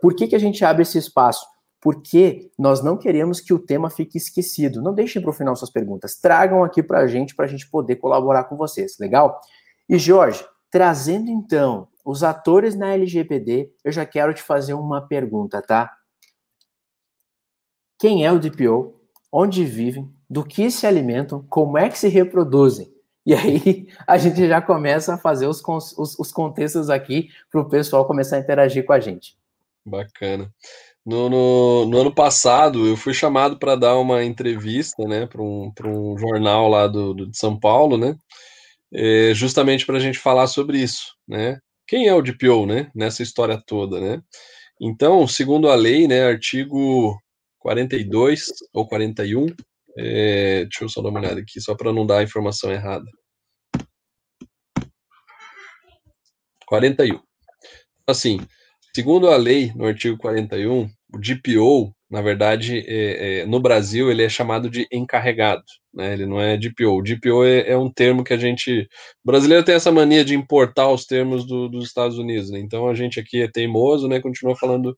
[0.03, 1.47] Por que, que a gente abre esse espaço?
[1.81, 4.83] Porque nós não queremos que o tema fique esquecido.
[4.83, 6.17] Não deixem para o final suas perguntas.
[6.17, 8.99] Tragam aqui para a gente, para a gente poder colaborar com vocês.
[8.99, 9.41] Legal?
[9.89, 15.63] E, Jorge, trazendo então os atores na LGPD, eu já quero te fazer uma pergunta,
[15.63, 15.93] tá?
[18.05, 19.01] Quem é o DPO?
[19.33, 20.13] Onde vivem?
[20.29, 21.43] Do que se alimentam?
[21.49, 22.93] Como é que se reproduzem?
[23.25, 27.65] E aí a gente já começa a fazer os, os, os contextos aqui para o
[27.67, 29.39] pessoal começar a interagir com a gente.
[29.87, 30.53] Bacana.
[31.03, 35.73] No, no, no ano passado, eu fui chamado para dar uma entrevista né, para um,
[35.87, 38.15] um jornal lá do, do, de São Paulo, né?
[38.93, 41.59] É, justamente para a gente falar sobre isso, né?
[41.87, 42.91] Quem é o DPO, né?
[42.95, 44.21] Nessa história toda, né?
[44.79, 47.17] Então, segundo a lei, né, artigo
[47.65, 49.47] 42 ou 41,
[49.97, 53.07] é, deixa eu só dar uma olhada aqui, só para não dar a informação errada.
[56.67, 57.19] 41.
[58.07, 58.39] Assim,
[58.95, 64.23] segundo a lei, no artigo 41, o DPO, na verdade, é, é, no Brasil, ele
[64.23, 66.13] é chamado de encarregado, né?
[66.13, 66.99] Ele não é DPO.
[66.99, 68.83] O DPO é, é, um termo que a gente.
[69.25, 72.59] O brasileiro tem essa mania de importar os termos do, dos Estados Unidos, né?
[72.59, 74.21] Então a gente aqui é teimoso, né?
[74.21, 74.97] Continua falando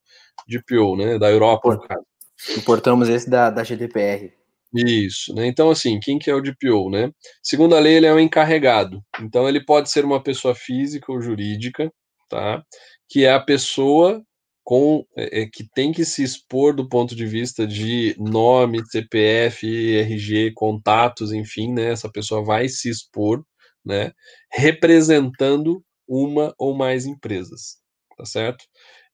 [0.48, 1.18] DPO, né?
[1.18, 2.15] Da Europa, no caso.
[2.56, 4.32] Importamos esse da, da GDPR.
[4.74, 5.46] Isso, né?
[5.46, 7.10] Então, assim, quem que é o DPO, né?
[7.42, 9.00] Segundo a lei, ele é um encarregado.
[9.20, 11.90] Então, ele pode ser uma pessoa física ou jurídica,
[12.28, 12.62] tá?
[13.08, 14.22] Que é a pessoa
[14.64, 19.66] com é, é que tem que se expor do ponto de vista de nome, CPF,
[19.98, 21.92] RG, contatos, enfim, né?
[21.92, 23.44] Essa pessoa vai se expor,
[23.84, 24.12] né?
[24.52, 27.78] Representando uma ou mais empresas,
[28.18, 28.64] tá certo?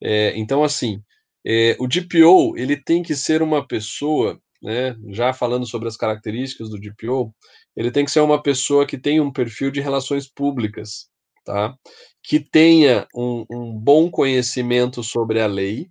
[0.02, 1.02] É, então, assim,
[1.44, 6.70] é, o DPO ele tem que ser uma pessoa, né, já falando sobre as características
[6.70, 7.34] do DPO,
[7.76, 11.08] ele tem que ser uma pessoa que tenha um perfil de relações públicas,
[11.44, 11.74] tá?
[12.22, 15.88] Que tenha um, um bom conhecimento sobre a lei,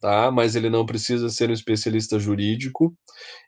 [0.00, 0.30] tá?
[0.30, 2.94] Mas ele não precisa ser um especialista jurídico.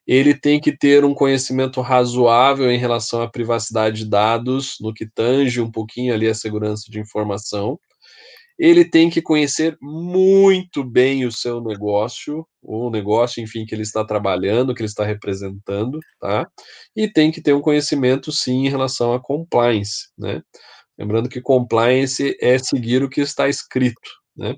[0.07, 5.07] Ele tem que ter um conhecimento razoável em relação à privacidade de dados, no que
[5.07, 7.79] tange um pouquinho ali a segurança de informação
[8.63, 14.05] ele tem que conhecer muito bem o seu negócio, o negócio, enfim, que ele está
[14.05, 16.49] trabalhando, que ele está representando, tá?
[16.95, 20.41] E tem que ter um conhecimento, sim, em relação a compliance, né?
[20.97, 24.55] Lembrando que compliance é seguir o que está escrito, né?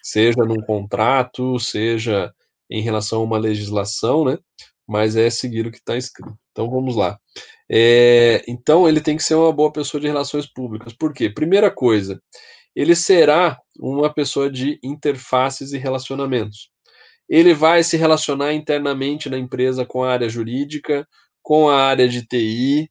[0.00, 2.32] Seja num contrato, seja
[2.70, 4.38] em relação a uma legislação, né?
[4.86, 6.38] Mas é seguir o que está escrito.
[6.52, 7.18] Então vamos lá.
[7.68, 10.92] É, então ele tem que ser uma boa pessoa de relações públicas.
[10.92, 11.28] Por quê?
[11.28, 12.20] Primeira coisa,
[12.74, 16.70] ele será uma pessoa de interfaces e relacionamentos.
[17.28, 21.06] Ele vai se relacionar internamente na empresa com a área jurídica,
[21.42, 22.90] com a área de TI,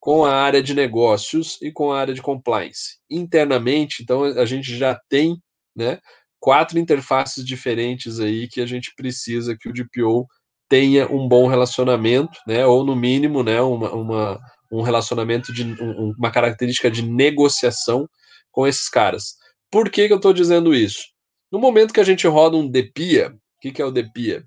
[0.00, 2.98] com a área de negócios e com a área de compliance.
[3.10, 5.40] Internamente, então, a gente já tem
[5.74, 5.98] né,
[6.38, 10.26] quatro interfaces diferentes aí que a gente precisa que o DPO
[10.68, 16.12] tenha um bom relacionamento, né, ou no mínimo, né, uma, uma um relacionamento de um,
[16.18, 18.08] uma característica de negociação
[18.56, 19.34] com esses caras.
[19.70, 21.04] Por que, que eu estou dizendo isso?
[21.52, 24.44] No momento que a gente roda um DPIA, o que, que é o DPIA?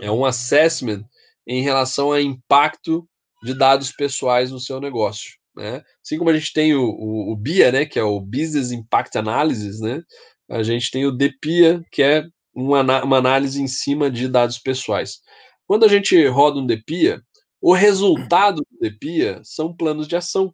[0.00, 1.04] É um assessment
[1.46, 3.08] em relação ao impacto
[3.44, 5.34] de dados pessoais no seu negócio.
[5.54, 5.82] Né?
[6.04, 9.16] Assim como a gente tem o, o, o, BIA, né, que é o Business Impact
[9.16, 10.02] Analysis, né?
[10.50, 15.20] a gente tem o DPIA, que é uma, uma análise em cima de dados pessoais.
[15.64, 17.22] Quando a gente roda um DPIA,
[17.60, 20.52] o resultado do DPIA são planos de ação.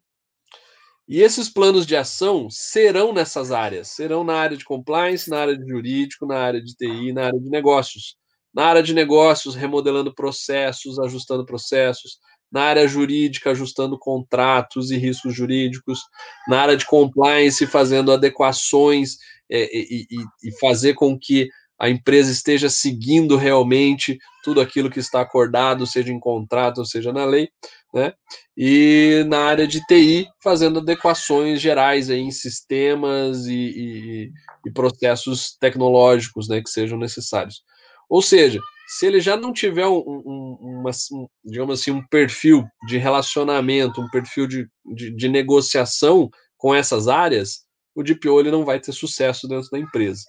[1.09, 5.57] E esses planos de ação serão nessas áreas, serão na área de compliance, na área
[5.57, 8.16] de jurídico, na área de TI, na área de negócios.
[8.55, 12.18] Na área de negócios, remodelando processos, ajustando processos.
[12.53, 16.01] Na área jurídica, ajustando contratos e riscos jurídicos.
[16.47, 19.16] Na área de compliance, fazendo adequações
[19.51, 24.99] é, e, e, e fazer com que a empresa esteja seguindo realmente tudo aquilo que
[24.99, 27.49] está acordado, seja em contrato seja na lei,
[27.94, 28.12] né?
[28.57, 34.33] E na área de TI, fazendo adequações gerais aí em sistemas e, e,
[34.66, 37.62] e processos tecnológicos, né, que sejam necessários.
[38.09, 42.64] Ou seja, se ele já não tiver um, um, uma, um, digamos assim, um perfil
[42.87, 48.64] de relacionamento, um perfil de, de, de negociação com essas áreas, o DPO ele não
[48.64, 50.22] vai ter sucesso dentro da empresa.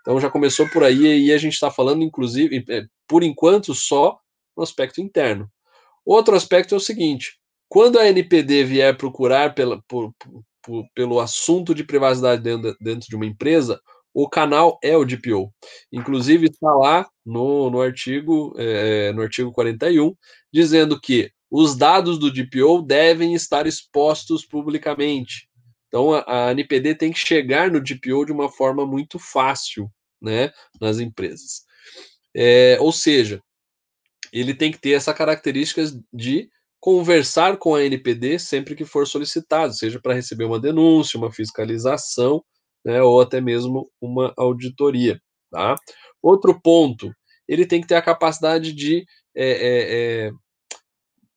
[0.00, 4.18] Então já começou por aí e a gente está falando, inclusive, é, por enquanto, só
[4.56, 5.50] no aspecto interno.
[6.06, 7.36] Outro aspecto é o seguinte:
[7.68, 10.14] quando a NPD vier procurar pela, por,
[10.62, 13.80] por, pelo assunto de privacidade dentro, dentro de uma empresa,
[14.14, 15.52] o canal é o DPO.
[15.92, 20.14] Inclusive está lá no, no artigo é, no artigo 41
[20.50, 25.48] dizendo que os dados do DPO devem estar expostos publicamente.
[25.88, 29.90] Então a, a NPD tem que chegar no DPO de uma forma muito fácil,
[30.20, 31.62] né, nas empresas.
[32.34, 33.42] É, ou seja,
[34.40, 39.72] ele tem que ter essa característica de conversar com a NPD sempre que for solicitado,
[39.72, 42.44] seja para receber uma denúncia, uma fiscalização,
[42.84, 45.20] né, ou até mesmo uma auditoria.
[45.50, 45.74] Tá?
[46.22, 47.10] Outro ponto,
[47.48, 50.30] ele tem que ter a capacidade de, é, é, é,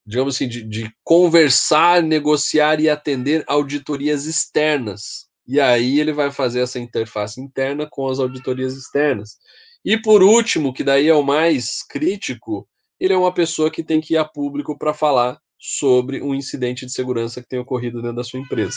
[0.06, 5.26] digamos assim, de, de conversar, negociar e atender auditorias externas.
[5.46, 9.38] E aí ele vai fazer essa interface interna com as auditorias externas.
[9.84, 12.68] E por último, que daí é o mais crítico,
[13.00, 16.84] ele é uma pessoa que tem que ir a público para falar sobre um incidente
[16.84, 18.76] de segurança que tem ocorrido dentro da sua empresa.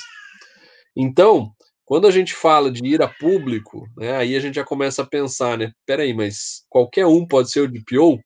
[0.96, 1.52] Então,
[1.86, 5.06] quando a gente fala de ir a público, né, aí a gente já começa a
[5.06, 5.72] pensar, né?
[5.86, 8.20] Peraí, mas qualquer um pode ser o DPO?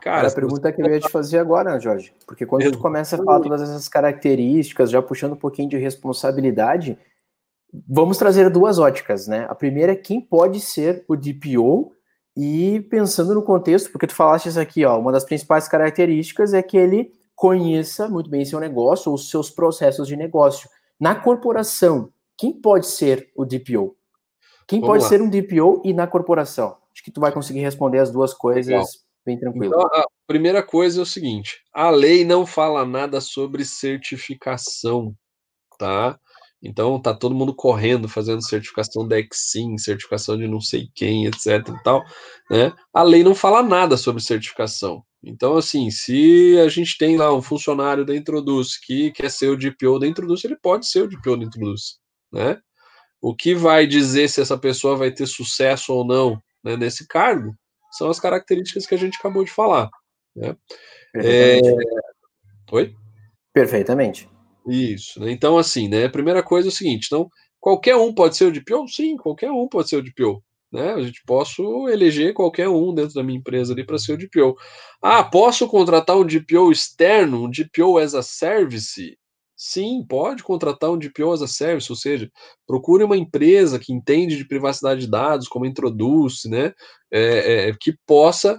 [0.00, 3.24] Cara, a pergunta que eu ia te fazer agora, Jorge, porque quando tu começa a
[3.24, 6.96] falar todas essas características, já puxando um pouquinho de responsabilidade,
[7.88, 9.46] vamos trazer duas óticas, né?
[9.48, 11.92] A primeira é quem pode ser o DPO
[12.36, 16.62] e pensando no contexto, porque tu falaste isso aqui, ó, uma das principais características é
[16.62, 20.68] que ele conheça muito bem seu negócio ou seus processos de negócio.
[20.98, 23.96] Na corporação, quem pode ser o DPO?
[24.66, 25.08] Quem Vamos pode lá.
[25.08, 26.76] ser um DPO e na corporação?
[26.92, 28.86] Acho que tu vai conseguir responder as duas coisas Legal.
[29.24, 29.66] bem tranquilo.
[29.66, 35.14] Então, a primeira coisa é o seguinte: a lei não fala nada sobre certificação,
[35.78, 36.18] tá?
[36.62, 41.68] Então tá todo mundo correndo, fazendo certificação da Exim, certificação de não sei quem, etc
[41.68, 42.04] e tal,
[42.50, 42.72] né?
[42.92, 45.02] A lei não fala nada sobre certificação.
[45.22, 49.56] Então, assim, se a gente tem lá um funcionário da Introduz que quer ser o
[49.56, 52.00] DPO da Introduz, ele pode ser o DPO da Introduz
[52.32, 52.58] né?
[53.20, 57.54] O que vai dizer se essa pessoa vai ter sucesso ou não né, nesse cargo
[57.92, 59.90] são as características que a gente acabou de falar.
[60.34, 60.56] Né?
[61.12, 61.68] Perfeitamente.
[61.68, 62.74] É...
[62.74, 62.94] Oi?
[63.52, 64.29] Perfeitamente.
[64.66, 65.20] Isso.
[65.20, 65.32] Né?
[65.32, 66.04] Então, assim, né?
[66.06, 67.28] A primeira coisa é o seguinte: então,
[67.60, 68.88] qualquer um pode ser o DPO?
[68.88, 70.42] Sim, qualquer um pode ser o DPO.
[70.72, 70.92] Né?
[70.92, 74.56] A gente posso eleger qualquer um dentro da minha empresa ali para ser o DPO.
[75.02, 79.16] Ah, posso contratar um DPO externo, um DPO as a service?
[79.56, 82.30] Sim, pode contratar um DPO as a service, ou seja,
[82.66, 86.72] procure uma empresa que entende de privacidade de dados, como introduz, né,
[87.12, 88.58] é, é, que possa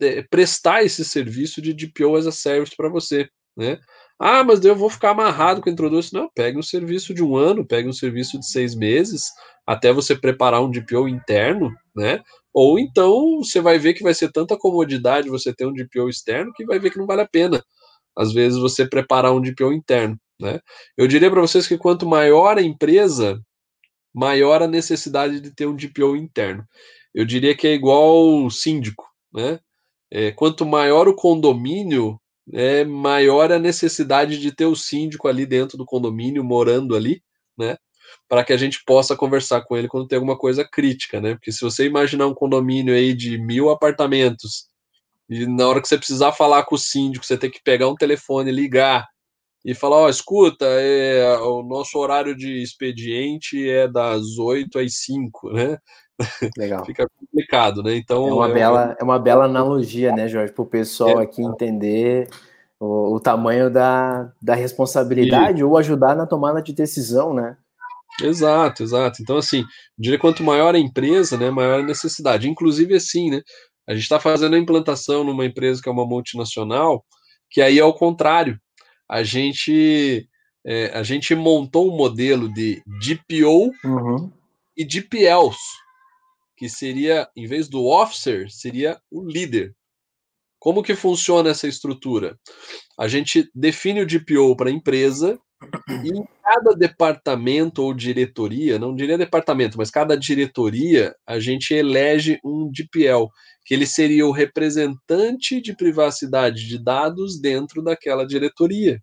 [0.00, 3.78] é, prestar esse serviço de DPO as a service para você, né.
[4.20, 6.12] Ah, mas eu vou ficar amarrado com o Introduce.
[6.12, 9.30] Não, pegue um serviço de um ano, pegue um serviço de seis meses,
[9.66, 12.20] até você preparar um DPO interno, né?
[12.52, 16.52] Ou então você vai ver que vai ser tanta comodidade você ter um DPO externo
[16.54, 17.64] que vai ver que não vale a pena.
[18.16, 20.18] Às vezes você preparar um DPO interno.
[20.40, 20.60] Né?
[20.96, 23.40] Eu diria para vocês que quanto maior a empresa,
[24.14, 26.64] maior a necessidade de ter um DPO interno.
[27.14, 29.04] Eu diria que é igual síndico.
[29.32, 29.60] Né?
[30.10, 32.20] É, quanto maior o condomínio,
[32.52, 37.22] é maior a necessidade de ter o síndico ali dentro do condomínio, morando ali,
[37.56, 37.76] né?
[38.28, 41.34] para que a gente possa conversar com ele quando tem alguma coisa crítica, né?
[41.34, 44.66] Porque se você imaginar um condomínio aí de mil apartamentos
[45.28, 47.94] e na hora que você precisar falar com o síndico, você tem que pegar um
[47.94, 49.06] telefone, ligar
[49.64, 54.94] e falar, ó, oh, escuta, é, o nosso horário de expediente é das 8 às
[54.96, 55.78] 5, né?
[56.56, 56.84] Legal.
[56.84, 57.96] Fica complicado, né?
[57.96, 61.24] Então é uma é bela é uma bela analogia, né, Jorge, para o pessoal é,
[61.24, 62.28] aqui entender
[62.78, 65.64] o, o, tamanho da, da responsabilidade e...
[65.64, 67.56] ou ajudar na tomada de decisão, né?
[68.22, 69.22] Exato, exato.
[69.22, 69.64] Então assim,
[69.98, 72.48] diria quanto maior a empresa, né, maior a necessidade.
[72.48, 73.40] Inclusive assim, né?
[73.88, 77.04] A gente está fazendo a implantação numa empresa que é uma multinacional,
[77.50, 78.58] que aí é o contrário
[79.10, 80.28] a gente
[80.64, 84.30] é, a gente montou um modelo de DPO uhum.
[84.76, 85.58] e DPLs,
[86.60, 89.74] que seria, em vez do officer, seria o líder.
[90.58, 92.38] Como que funciona essa estrutura?
[92.98, 95.38] A gente define o DPO para a empresa
[96.04, 102.38] e em cada departamento ou diretoria, não diria departamento, mas cada diretoria, a gente elege
[102.44, 103.26] um DPL,
[103.64, 109.00] que ele seria o representante de privacidade de dados dentro daquela diretoria.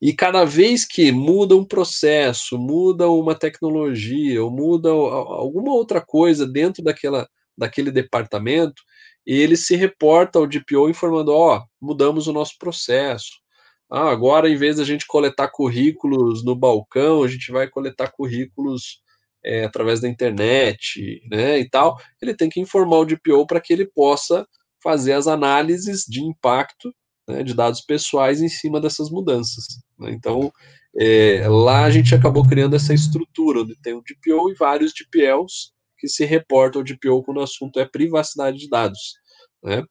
[0.00, 6.46] E cada vez que muda um processo, muda uma tecnologia, ou muda alguma outra coisa
[6.46, 8.82] dentro daquela, daquele departamento,
[9.26, 13.40] ele se reporta ao DPO informando: ó, oh, mudamos o nosso processo.
[13.90, 19.02] Ah, agora, em vez da gente coletar currículos no balcão, a gente vai coletar currículos
[19.44, 21.96] é, através da internet, né, e tal.
[22.22, 24.46] Ele tem que informar o DPO para que ele possa
[24.82, 26.94] fazer as análises de impacto
[27.28, 29.66] né, de dados pessoais em cima dessas mudanças.
[30.00, 30.10] Né?
[30.12, 30.52] Então,
[30.98, 35.70] é, lá a gente acabou criando essa estrutura, onde tem o DPO e vários DPLs
[35.98, 39.14] que se reportam ao DPO quando o assunto é privacidade de dados.
[39.62, 39.84] Né?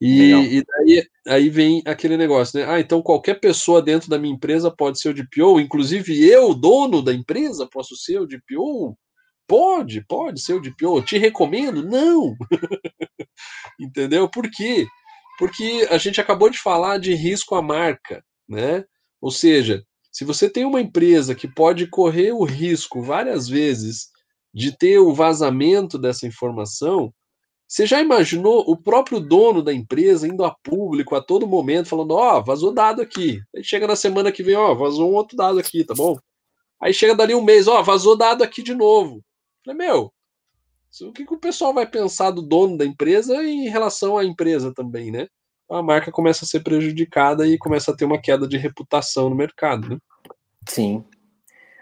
[0.00, 2.66] E, e daí aí vem aquele negócio, né?
[2.68, 7.02] Ah, então qualquer pessoa dentro da minha empresa pode ser o DPO, inclusive eu, dono
[7.02, 8.96] da empresa, posso ser o DPO?
[9.48, 11.02] Pode, pode ser o DPO.
[11.02, 11.82] Te recomendo?
[11.82, 12.34] Não.
[13.80, 14.28] Entendeu?
[14.28, 14.86] Por quê?
[15.38, 18.84] Porque a gente acabou de falar de risco à marca, né?
[19.26, 24.06] Ou seja, se você tem uma empresa que pode correr o risco várias vezes
[24.54, 27.12] de ter o vazamento dessa informação,
[27.66, 32.12] você já imaginou o próprio dono da empresa indo a público a todo momento falando:
[32.12, 33.40] Ó, oh, vazou dado aqui.
[33.52, 36.16] Aí chega na semana que vem: Ó, oh, vazou um outro dado aqui, tá bom?
[36.80, 39.24] Aí chega dali um mês: Ó, oh, vazou dado aqui de novo.
[39.64, 40.12] falei, meu,
[41.00, 44.72] o que, que o pessoal vai pensar do dono da empresa em relação à empresa
[44.72, 45.26] também, né?
[45.70, 49.36] A marca começa a ser prejudicada e começa a ter uma queda de reputação no
[49.36, 49.98] mercado, né?
[50.68, 51.04] Sim,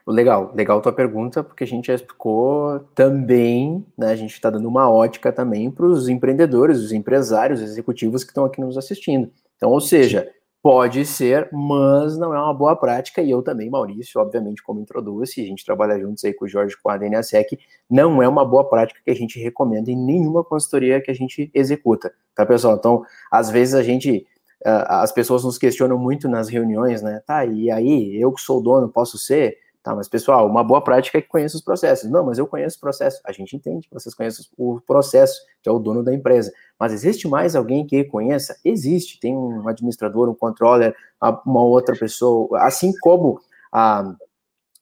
[0.07, 4.68] Legal, legal tua pergunta, porque a gente já explicou também, né, a gente está dando
[4.68, 9.30] uma ótica também para os empreendedores, os empresários, os executivos que estão aqui nos assistindo.
[9.57, 10.30] Então, ou seja,
[10.65, 15.37] pode ser, mas não é uma boa prática, e eu também, Maurício, obviamente, como introduz,
[15.37, 17.59] e a gente trabalha juntos aí com o Jorge, com a DNASEC,
[17.91, 21.51] não é uma boa prática que a gente recomenda em nenhuma consultoria que a gente
[21.53, 22.77] executa, tá, pessoal?
[22.77, 24.27] Então, às vezes a gente
[24.65, 27.21] as pessoas nos questionam muito nas reuniões, né?
[27.27, 29.59] Tá, e aí, eu que sou dono, posso ser?
[29.85, 32.11] Tá, mas pessoal, uma boa prática é que conheça os processos.
[32.11, 33.20] Não, mas eu conheço o processo.
[33.22, 36.51] A gente entende que vocês conhecem o processo, que é o dono da empresa.
[36.80, 38.57] Mas existe mais alguém que conheça?
[38.64, 39.20] Existe.
[39.20, 40.97] Tem um administrador, um controller,
[41.45, 42.62] uma outra pessoa.
[42.62, 43.39] Assim como
[43.70, 44.11] a,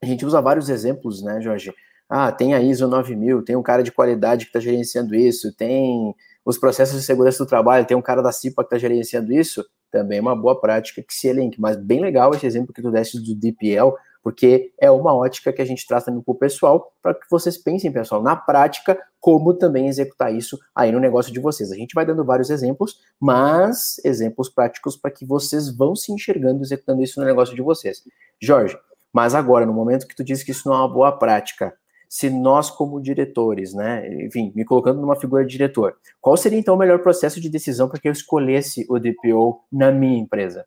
[0.00, 1.74] a gente usa vários exemplos, né, Jorge?
[2.09, 6.14] Ah, tem a ISO 9000, tem um cara de qualidade que está gerenciando isso, tem
[6.44, 9.64] os processos de segurança do trabalho, tem um cara da CIPA que está gerenciando isso.
[9.90, 11.61] Também é uma boa prática que se elenque.
[11.61, 15.60] Mas bem legal esse exemplo que tu deste do DPL porque é uma ótica que
[15.60, 19.54] a gente traz também para o pessoal, para que vocês pensem, pessoal, na prática, como
[19.54, 21.72] também executar isso aí no negócio de vocês.
[21.72, 26.62] A gente vai dando vários exemplos, mas exemplos práticos para que vocês vão se enxergando
[26.62, 28.02] executando isso no negócio de vocês.
[28.40, 28.76] Jorge,
[29.12, 31.74] mas agora, no momento que tu disse que isso não é uma boa prática,
[32.08, 36.74] se nós, como diretores, né, enfim, me colocando numa figura de diretor, qual seria então
[36.74, 40.66] o melhor processo de decisão para que eu escolhesse o DPO na minha empresa?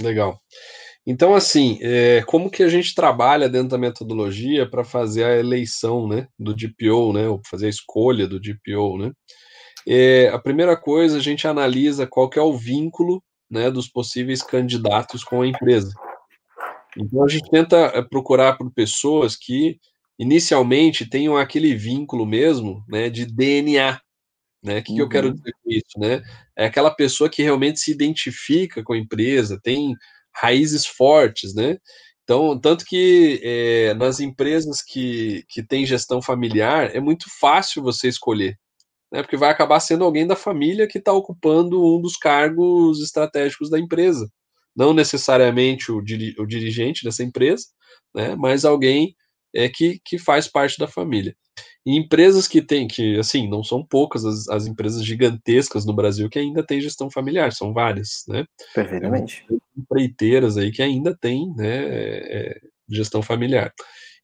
[0.00, 0.38] Legal.
[1.06, 6.06] Então, assim, é, como que a gente trabalha dentro da metodologia para fazer a eleição
[6.06, 8.98] né, do DPO, né, ou fazer a escolha do DPO?
[8.98, 9.12] Né?
[9.86, 14.42] É, a primeira coisa, a gente analisa qual que é o vínculo né, dos possíveis
[14.42, 15.92] candidatos com a empresa.
[16.96, 19.78] Então, a gente tenta é, procurar por pessoas que,
[20.18, 23.98] inicialmente, tenham aquele vínculo mesmo né, de DNA.
[24.62, 24.78] Né?
[24.78, 24.96] O que, uhum.
[24.96, 25.34] que eu quero uhum.
[25.34, 25.98] dizer com isso?
[25.98, 26.22] Né?
[26.56, 29.94] É aquela pessoa que realmente se identifica com a empresa, tem
[30.34, 31.78] raízes fortes, né?
[32.24, 38.08] Então, tanto que é, nas empresas que, que têm gestão familiar, é muito fácil você
[38.08, 38.56] escolher,
[39.12, 39.22] né?
[39.22, 43.78] Porque vai acabar sendo alguém da família que está ocupando um dos cargos estratégicos da
[43.78, 44.30] empresa.
[44.76, 47.66] Não necessariamente o, o dirigente dessa empresa,
[48.14, 48.36] né?
[48.36, 49.14] Mas alguém
[49.54, 51.34] é, que, que faz parte da família.
[51.90, 56.30] E empresas que têm, que assim, não são poucas as, as, empresas gigantescas no Brasil
[56.30, 58.46] que ainda têm gestão familiar, são várias, né?
[58.72, 59.44] Perfeitamente.
[59.76, 63.72] Empreiteiras aí que ainda têm né, é, gestão familiar.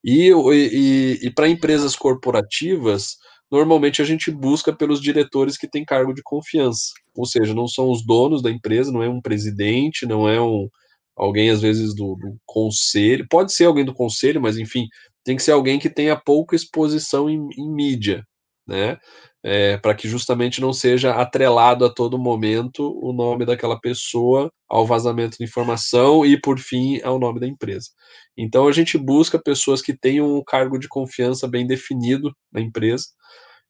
[0.05, 3.17] E, e, e para empresas corporativas,
[3.51, 6.93] normalmente a gente busca pelos diretores que têm cargo de confiança.
[7.17, 10.69] Ou seja, não são os donos da empresa, não é um presidente, não é um
[11.17, 14.87] alguém às vezes do, do conselho, pode ser alguém do conselho, mas enfim,
[15.27, 18.25] tem que ser alguém que tenha pouca exposição em, em mídia,
[18.67, 18.97] né?
[19.45, 24.87] É, para que justamente não seja atrelado a todo momento o nome daquela pessoa ao
[24.87, 27.89] vazamento de informação e, por fim, ao nome da empresa.
[28.37, 33.07] Então, a gente busca pessoas que tenham um cargo de confiança bem definido na empresa,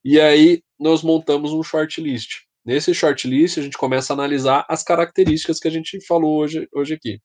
[0.05, 2.43] e aí nós montamos um shortlist.
[2.65, 6.95] Nesse shortlist, a gente começa a analisar as características que a gente falou hoje, hoje
[6.95, 7.19] aqui.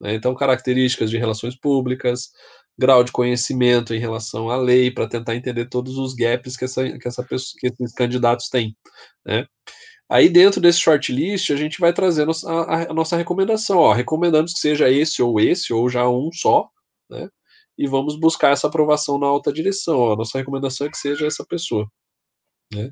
[0.00, 0.14] Né?
[0.14, 2.30] Então, características de relações públicas,
[2.78, 6.98] grau de conhecimento em relação à lei, para tentar entender todos os gaps que, essa,
[6.98, 8.76] que, essa pessoa, que esses candidatos têm.
[9.26, 9.46] Né?
[10.08, 13.78] Aí, dentro desse shortlist, a gente vai trazendo a, a, nossa recomendação.
[13.78, 16.68] Ó, recomendamos que seja esse ou esse, ou já um só,
[17.10, 17.28] né?
[17.76, 19.98] e vamos buscar essa aprovação na alta direção.
[19.98, 21.86] Ó, nossa recomendação é que seja essa pessoa.
[22.72, 22.90] Né?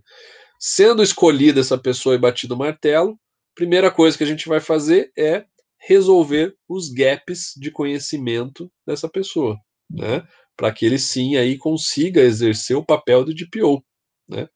[0.59, 3.18] Sendo escolhida essa pessoa e batido o martelo,
[3.54, 5.44] primeira coisa que a gente vai fazer é
[5.78, 9.58] resolver os gaps de conhecimento dessa pessoa
[9.90, 10.26] né?
[10.56, 13.84] Para que ele sim aí consiga exercer o papel do DPO,
[14.28, 14.48] né?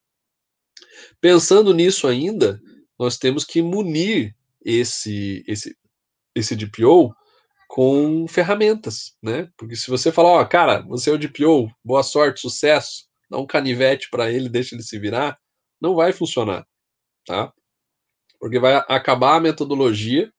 [1.21, 2.61] Pensando nisso ainda,
[2.99, 5.77] nós temos que munir esse esse
[6.35, 7.15] esse DPO
[7.69, 9.49] com ferramentas, né?
[9.57, 13.47] Porque se você falar, ó, cara, você é o DPO, boa sorte, sucesso, dá um
[13.47, 15.39] canivete para ele, deixa ele se virar,
[15.81, 16.67] não vai funcionar,
[17.27, 17.53] tá?
[18.41, 20.33] Porque vai acabar a metodologia,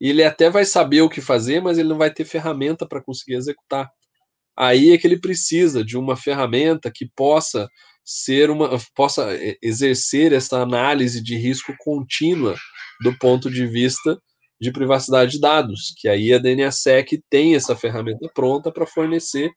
[0.00, 3.34] ele até vai saber o que fazer, mas ele não vai ter ferramenta para conseguir
[3.34, 3.90] executar.
[4.56, 7.68] aí é que ele precisa de uma ferramenta que possa
[8.04, 9.30] ser uma possa
[9.62, 12.54] exercer essa análise de risco contínua
[13.02, 14.18] do ponto de vista
[14.60, 19.50] de privacidade de dados, que aí a DNASEC tem essa ferramenta pronta para fornecer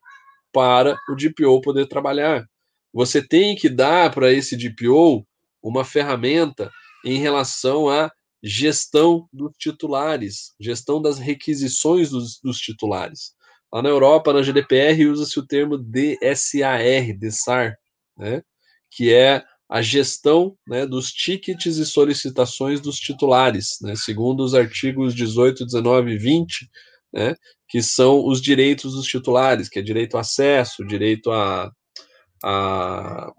[0.52, 2.44] para o DPO poder trabalhar.
[2.92, 5.26] Você tem que dar para esse DPO
[5.62, 6.70] uma ferramenta
[7.04, 8.10] em relação à
[8.42, 13.32] gestão dos titulares, gestão das requisições dos, dos titulares.
[13.72, 16.80] Lá na Europa, na GDPR, usa-se o termo DSAR,
[17.18, 17.76] DSAR,
[18.16, 18.42] né,
[18.90, 25.14] que é a gestão né, dos tickets e solicitações dos titulares, né, segundo os artigos
[25.14, 26.70] 18, 19 e 20,
[27.12, 27.34] né,
[27.68, 31.70] que são os direitos dos titulares, que é direito a acesso, direito a,
[32.42, 33.30] a,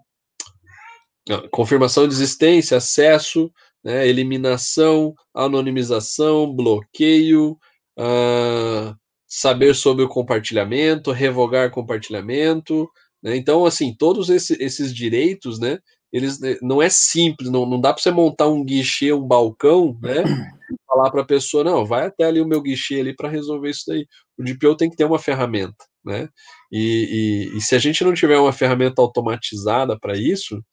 [1.51, 3.51] confirmação de existência, acesso,
[3.83, 7.57] né, eliminação, anonimização, bloqueio,
[7.97, 8.95] uh,
[9.27, 12.89] saber sobre o compartilhamento, revogar compartilhamento.
[13.23, 15.79] Né, então, assim, todos esse, esses direitos, né,
[16.11, 19.97] eles né, não é simples, não, não dá para você montar um guichê, um balcão,
[20.01, 20.23] né?
[20.69, 23.71] E falar para a pessoa, não, vai até ali o meu guichê ali para resolver
[23.71, 24.05] isso daí.
[24.37, 26.29] O DPO tem que ter uma ferramenta, né?
[26.71, 30.63] E, e, e se a gente não tiver uma ferramenta automatizada para isso,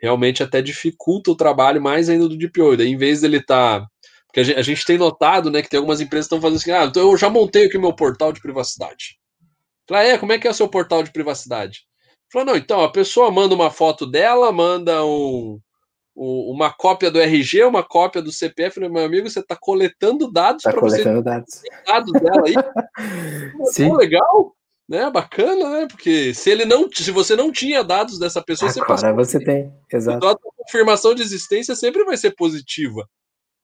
[0.00, 2.76] realmente até dificulta o trabalho mais ainda do DPO.
[2.76, 3.80] Daí, em vez dele estar.
[3.80, 3.86] Tá,
[4.26, 6.58] porque a gente, a gente, tem notado, né, que tem algumas empresas que estão fazendo
[6.58, 9.18] assim, ah, então eu já montei aqui meu portal de privacidade.
[9.88, 11.86] Fala, é, como é que é o seu portal de privacidade?
[12.30, 15.58] Falou, não, então, a pessoa manda uma foto dela, manda um,
[16.14, 18.74] um, uma cópia do RG, uma cópia do CPF.
[18.74, 21.02] Falei, meu amigo, você está coletando dados para você.
[21.02, 21.62] coletando dados.
[21.86, 22.54] dados dela aí.
[23.72, 23.96] Sim.
[23.96, 24.54] legal,
[24.88, 25.10] né?
[25.10, 25.86] Bacana, né?
[25.88, 29.72] Porque se ele não, se você não tinha dados dessa pessoa, Agora você, você tem,
[29.92, 30.16] exato.
[30.16, 33.06] Então, a confirmação de existência sempre vai ser positiva,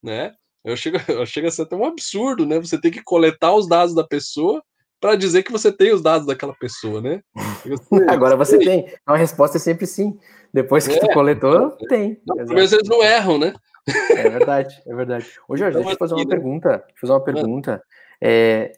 [0.02, 0.34] né?
[0.64, 2.58] Eu chego, eu chego a ser até um absurdo, né?
[2.58, 4.62] Você tem que coletar os dados da pessoa
[5.00, 7.20] para dizer que você tem os dados daquela pessoa, né?
[8.08, 8.86] Agora você tem.
[9.02, 10.18] Então a resposta é sempre sim.
[10.52, 12.20] Depois que é, tu coletou, tem.
[12.26, 13.52] Não, pelo menos eles não erram, né?
[14.10, 15.26] É verdade, é verdade.
[15.48, 16.84] Ô Jorge, então, deixa eu fazer uma pergunta.
[16.98, 17.82] Fazer uma pergunta.
[18.22, 18.72] É,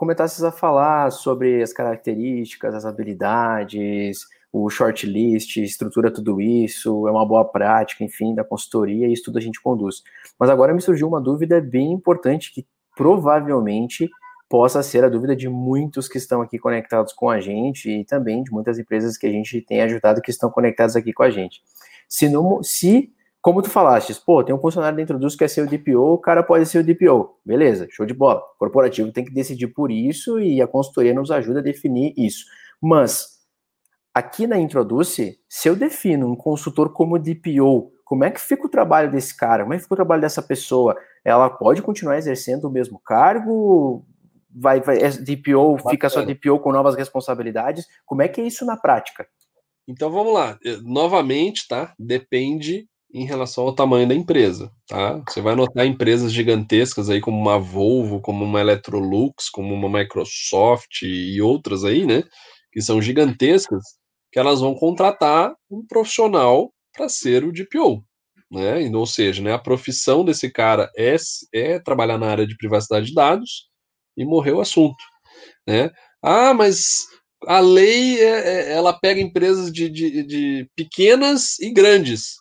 [0.00, 4.20] começasse a falar sobre as características, as habilidades,
[4.50, 9.36] o shortlist, estrutura tudo isso, é uma boa prática, enfim, da consultoria, e isso tudo
[9.36, 10.02] a gente conduz.
[10.38, 14.08] Mas agora me surgiu uma dúvida bem importante que provavelmente
[14.48, 18.42] possa ser a dúvida de muitos que estão aqui conectados com a gente e também
[18.42, 21.60] de muitas empresas que a gente tem ajudado que estão conectadas aqui com a gente.
[22.08, 23.12] Se, não, se
[23.42, 26.18] como tu falaste, pô, tem um funcionário dentro dos que é ser o DPO, o
[26.18, 27.38] cara pode ser o DPO.
[27.44, 28.40] Beleza, show de bola.
[28.40, 32.44] O corporativo tem que decidir por isso e a consultoria nos ajuda a definir isso.
[32.80, 33.38] Mas,
[34.14, 38.70] aqui na Introduce, se eu defino um consultor como DPO, como é que fica o
[38.70, 39.62] trabalho desse cara?
[39.62, 40.96] Como é que fica o trabalho dessa pessoa?
[41.24, 44.04] Ela pode continuar exercendo o mesmo cargo?
[44.54, 45.90] vai, vai é DPO, Bacana.
[45.90, 47.86] fica só DPO com novas responsabilidades.
[48.04, 49.26] Como é que é isso na prática?
[49.86, 50.58] Então vamos lá.
[50.82, 51.94] Novamente, tá?
[51.98, 55.22] Depende em relação ao tamanho da empresa, tá?
[55.28, 61.02] Você vai notar empresas gigantescas aí como uma Volvo, como uma Electrolux, como uma Microsoft
[61.02, 62.22] e outras aí, né?
[62.72, 63.82] Que são gigantescas,
[64.32, 68.04] que elas vão contratar um profissional para ser o DPO,
[68.50, 68.88] né?
[68.94, 71.16] Ou seja, né, a profissão desse cara é,
[71.52, 73.68] é trabalhar na área de privacidade de dados
[74.16, 75.02] e morreu o assunto,
[75.66, 75.90] né?
[76.22, 77.06] Ah, mas
[77.46, 82.34] a lei é, é, ela pega empresas de, de, de, pequenas e grandes.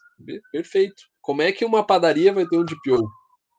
[0.51, 1.03] Perfeito.
[1.21, 3.09] Como é que uma padaria vai ter um DPO?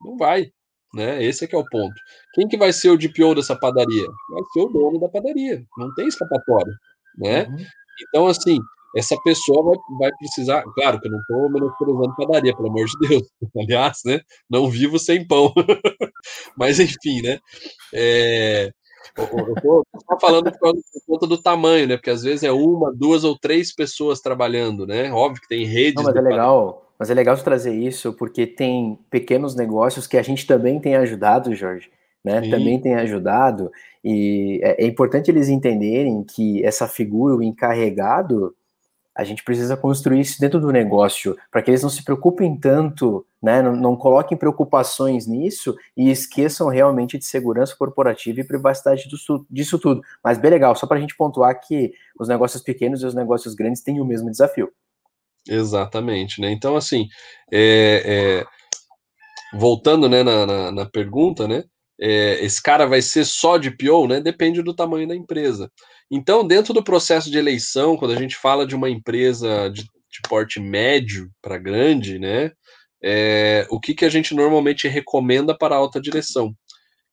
[0.03, 0.47] Não vai,
[0.93, 1.23] né?
[1.23, 1.95] Esse é que é o ponto.
[2.33, 4.05] Quem que vai ser o DPO dessa padaria?
[4.29, 5.63] Vai ser o dono da padaria.
[5.77, 6.73] Não tem escapatória,
[7.17, 7.45] né?
[7.45, 7.65] Uhum.
[8.07, 8.57] Então, assim,
[8.95, 10.63] essa pessoa vai, vai precisar.
[10.75, 13.23] Claro que eu não estou menosprezando padaria, pelo amor de Deus.
[13.57, 14.19] Aliás, né?
[14.49, 15.53] Não vivo sem pão.
[16.57, 17.39] Mas, enfim, né?
[17.93, 18.71] É,
[19.17, 21.97] eu estou falando por, por conta do tamanho, né?
[21.97, 25.11] Porque às vezes é uma, duas ou três pessoas trabalhando, né?
[25.11, 25.95] Óbvio que tem redes.
[25.95, 26.85] Não, mas é legal.
[26.97, 31.55] Mas é legal trazer isso, porque tem pequenos negócios que a gente também tem ajudado,
[31.55, 31.89] Jorge.
[32.23, 33.71] Né, também tem ajudado,
[34.03, 38.55] e é, é importante eles entenderem que essa figura, o encarregado,
[39.21, 43.23] a gente precisa construir isso dentro do negócio, para que eles não se preocupem tanto,
[43.41, 49.07] né, não, não, coloquem preocupações nisso e esqueçam realmente de segurança corporativa e privacidade
[49.49, 50.01] disso tudo.
[50.23, 53.53] Mas bem legal, só para a gente pontuar que os negócios pequenos e os negócios
[53.53, 54.71] grandes têm o mesmo desafio.
[55.47, 56.51] Exatamente, né?
[56.51, 57.07] Então, assim,
[57.51, 58.03] é,
[58.43, 61.63] é, voltando né, na, na, na pergunta, né?
[61.99, 64.19] É, esse cara vai ser só de PO, né?
[64.19, 65.71] Depende do tamanho da empresa.
[66.11, 70.21] Então, dentro do processo de eleição, quando a gente fala de uma empresa de, de
[70.27, 72.51] porte médio para grande, né,
[73.01, 76.53] é, o que, que a gente normalmente recomenda para a alta direção?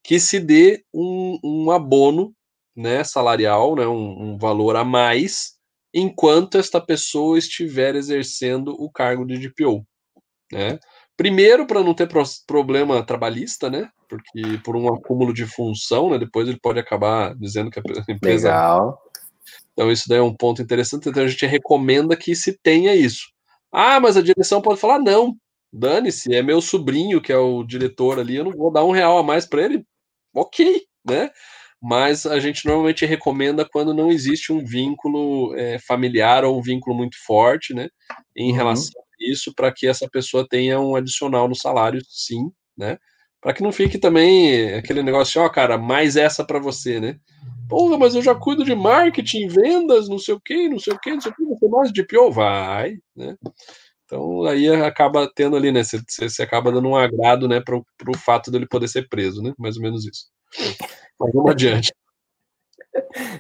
[0.03, 2.34] Que se dê um, um abono
[2.74, 5.53] né, salarial, né, um, um valor a mais,
[5.94, 9.86] enquanto esta pessoa estiver exercendo o cargo de DPO.
[10.53, 10.78] Né?
[11.16, 13.90] Primeiro, para não ter pro problema trabalhista, né?
[14.09, 16.18] Porque por um acúmulo de função, né?
[16.18, 18.48] Depois ele pode acabar dizendo que a empresa.
[18.48, 18.98] Legal.
[19.72, 21.09] Então, isso daí é um ponto interessante.
[21.09, 23.28] Então, a gente recomenda que se tenha isso.
[23.70, 25.36] Ah, mas a direção pode falar: não,
[25.72, 29.18] dane-se, é meu sobrinho que é o diretor ali, eu não vou dar um real
[29.18, 29.84] a mais para ele.
[30.34, 31.30] Ok, né?
[31.80, 36.96] Mas a gente normalmente recomenda quando não existe um vínculo é, familiar ou um vínculo
[36.96, 37.88] muito forte, né?
[38.36, 38.56] Em uhum.
[38.56, 42.98] relação a isso, para que essa pessoa tenha um adicional no salário, sim, né?
[43.41, 47.18] Para que não fique também aquele negócio, ó, cara, mais essa para você, né?
[47.68, 50.99] Porra, mas eu já cuido de marketing, vendas, não sei o que, não sei o
[50.99, 52.32] que, não sei o que, você mais de PO?
[52.32, 53.36] Vai, né?
[54.05, 55.84] Então aí acaba tendo ali, né?
[55.84, 59.53] Você, você acaba dando um agrado, né, para o fato dele poder ser preso, né?
[59.59, 60.26] Mais ou menos isso.
[61.20, 61.93] Mas vamos adiante.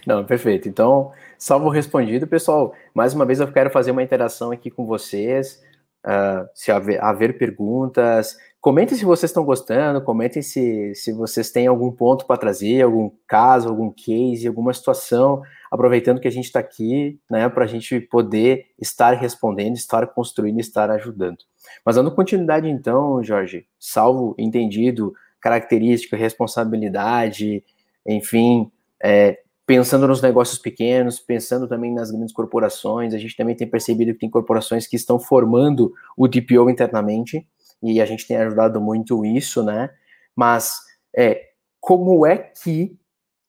[0.06, 0.68] Não, perfeito.
[0.68, 2.74] Então, salvo respondido, pessoal.
[2.94, 5.62] Mais uma vez eu quero fazer uma interação aqui com vocês.
[6.06, 11.66] Uh, se haver, haver, perguntas, comentem se vocês estão gostando, comentem se, se vocês têm
[11.66, 16.60] algum ponto para trazer, algum caso, algum case, alguma situação, aproveitando que a gente está
[16.60, 21.38] aqui, né, para a gente poder estar respondendo, estar construindo, estar ajudando.
[21.84, 27.62] Mas dando continuidade então, Jorge, salvo entendido, característica, responsabilidade,
[28.06, 28.70] enfim,
[29.02, 34.14] é, pensando nos negócios pequenos, pensando também nas grandes corporações, a gente também tem percebido
[34.14, 37.46] que tem corporações que estão formando o DPO internamente,
[37.82, 39.90] e a gente tem ajudado muito isso, né?
[40.34, 40.80] Mas
[41.16, 41.48] é,
[41.80, 42.96] como é que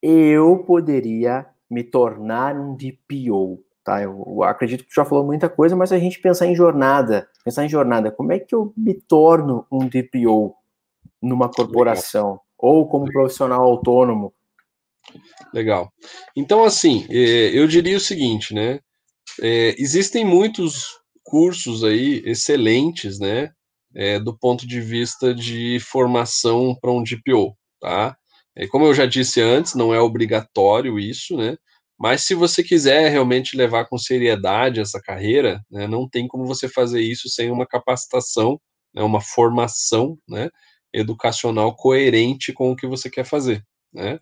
[0.02, 3.64] eu poderia me tornar um DPO?
[3.84, 4.02] Tá?
[4.02, 7.66] Eu, acredito que tu já falou muita coisa, mas a gente pensar em jornada, pensar
[7.66, 10.56] em jornada, como é que eu me torno um DPO
[11.22, 12.32] numa corporação?
[12.32, 12.46] Legal.
[12.58, 13.22] Ou como Legal.
[13.22, 14.34] profissional autônomo?
[15.54, 15.92] Legal.
[16.36, 18.80] Então, assim, é, eu diria o seguinte, né?
[19.42, 23.52] É, existem muitos cursos aí excelentes, né?
[23.96, 28.16] É, do ponto de vista de formação para um DPO, tá?
[28.56, 31.58] É, como eu já disse antes, não é obrigatório isso, né?
[32.00, 36.70] Mas se você quiser realmente levar com seriedade essa carreira, né, não tem como você
[36.70, 38.60] fazer isso sem uma capacitação,
[38.94, 40.50] né, uma formação né,
[40.94, 43.64] educacional coerente com o que você quer fazer.
[43.94, 44.18] Né?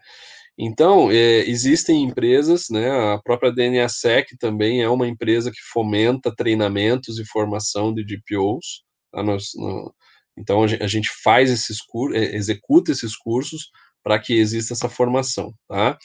[0.58, 7.20] Então, é, existem empresas, né, a própria DNASEC também é uma empresa que fomenta treinamentos
[7.20, 8.84] e formação de DPOs,
[9.18, 9.24] Tá?
[9.24, 9.92] Nós, no,
[10.38, 13.72] então a gente faz esses cursos, é, executa esses cursos
[14.04, 15.98] para que exista essa formação, tá?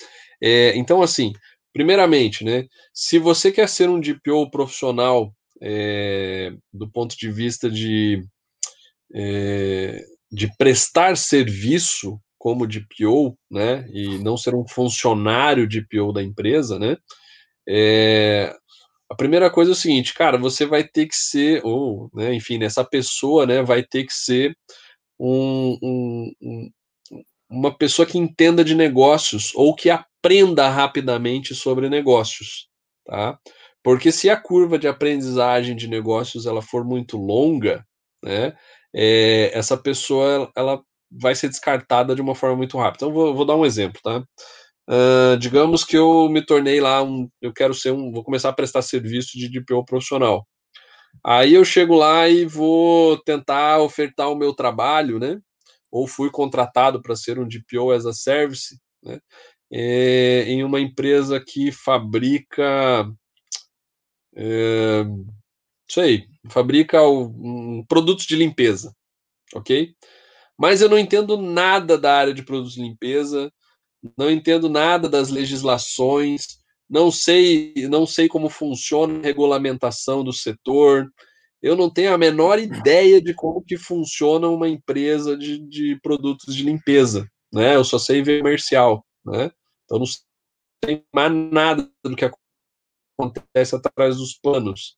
[0.42, 1.32] É, então, assim,
[1.72, 8.24] primeiramente, né, se você quer ser um DPO profissional é, do ponto de vista de,
[9.14, 16.78] é, de prestar serviço como DPO, né, e não ser um funcionário DPO da empresa,
[16.78, 16.96] né,
[17.68, 18.52] é,
[19.12, 22.62] a primeira coisa é o seguinte, cara, você vai ter que ser, ou, né, enfim,
[22.64, 24.56] essa pessoa, né, vai ter que ser
[25.20, 26.70] um, um, um,
[27.50, 32.68] uma pessoa que entenda de negócios ou que aprenda rapidamente sobre negócios,
[33.04, 33.38] tá?
[33.82, 37.84] Porque se a curva de aprendizagem de negócios ela for muito longa,
[38.24, 38.56] né,
[38.94, 43.04] é, essa pessoa ela vai ser descartada de uma forma muito rápida.
[43.04, 44.24] Então, vou, vou dar um exemplo, tá?
[44.88, 48.52] Uh, digamos que eu me tornei lá um, eu quero ser um, vou começar a
[48.52, 50.46] prestar serviço de DPO profissional.
[51.24, 55.40] Aí eu chego lá e vou tentar ofertar o meu trabalho, né?
[55.90, 59.20] Ou fui contratado para ser um DPO as a service, né?
[59.70, 63.10] É, em uma empresa que fabrica,
[64.36, 65.04] é,
[65.88, 68.94] isso aí, fabrica um, produtos de limpeza,
[69.54, 69.94] ok?
[70.58, 73.50] Mas eu não entendo nada da área de produtos de limpeza
[74.16, 81.08] não entendo nada das legislações, não sei, não sei como funciona a regulamentação do setor,
[81.62, 86.54] eu não tenho a menor ideia de como que funciona uma empresa de, de produtos
[86.54, 87.76] de limpeza, né?
[87.76, 89.50] Eu só sei ver comercial, né?
[89.84, 92.28] Então não sei mais nada do que
[93.18, 94.96] acontece atrás dos panos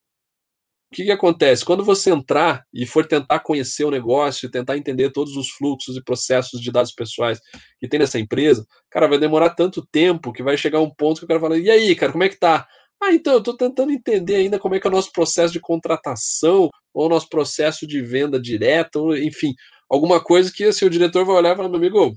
[0.95, 1.65] que, que acontece?
[1.65, 6.03] Quando você entrar e for tentar conhecer o negócio, tentar entender todos os fluxos e
[6.03, 7.39] processos de dados pessoais
[7.79, 11.25] que tem nessa empresa, cara, vai demorar tanto tempo que vai chegar um ponto que
[11.25, 12.65] o cara fala: e aí, cara, como é que tá?
[13.03, 15.59] Ah, então, eu estou tentando entender ainda como é que é o nosso processo de
[15.59, 19.53] contratação, ou o nosso processo de venda direta, ou, enfim,
[19.89, 22.13] alguma coisa que assim, o diretor vai olhar e falar, meu amigo,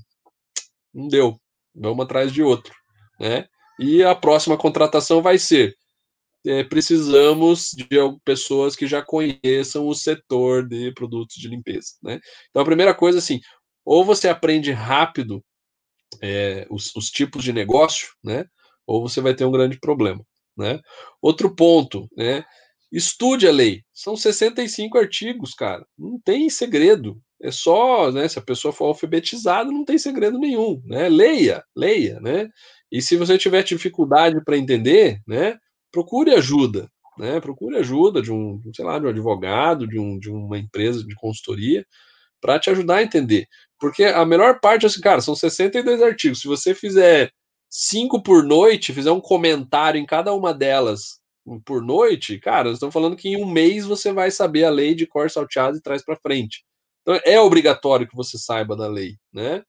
[0.93, 1.37] não deu,
[1.75, 2.73] vamos atrás de outro,
[3.19, 3.45] né?
[3.77, 5.75] E a próxima contratação vai ser
[6.45, 7.87] é, precisamos de
[8.23, 12.19] pessoas que já conheçam o setor de produtos de limpeza, né?
[12.49, 13.39] Então a primeira coisa assim,
[13.85, 15.43] ou você aprende rápido
[16.21, 18.45] é, os, os, tipos de negócio, né?
[18.85, 20.23] Ou você vai ter um grande problema,
[20.57, 20.79] né?
[21.21, 22.43] Outro ponto, né?
[22.91, 23.83] Estude a lei.
[23.93, 25.85] São 65 artigos, cara.
[25.97, 27.21] Não tem segredo.
[27.41, 28.27] É só, né?
[28.27, 31.07] Se a pessoa for alfabetizada, não tem segredo nenhum, né?
[31.07, 32.49] Leia, leia, né?
[32.91, 35.57] E se você tiver dificuldade para entender, né?
[35.91, 37.39] Procure ajuda, né?
[37.39, 41.15] Procure ajuda de um, sei lá, de um advogado, de, um, de uma empresa de
[41.15, 41.85] consultoria,
[42.41, 43.47] para te ajudar a entender.
[43.79, 46.41] Porque a melhor parte, assim, cara, são 62 artigos.
[46.41, 47.31] Se você fizer
[47.69, 51.19] cinco por noite, fizer um comentário em cada uma delas
[51.65, 55.07] por noite, cara, estão falando que em um mês você vai saber a lei de
[55.07, 56.63] cor salteado e traz para frente.
[57.01, 59.63] Então é obrigatório que você saiba da lei, né?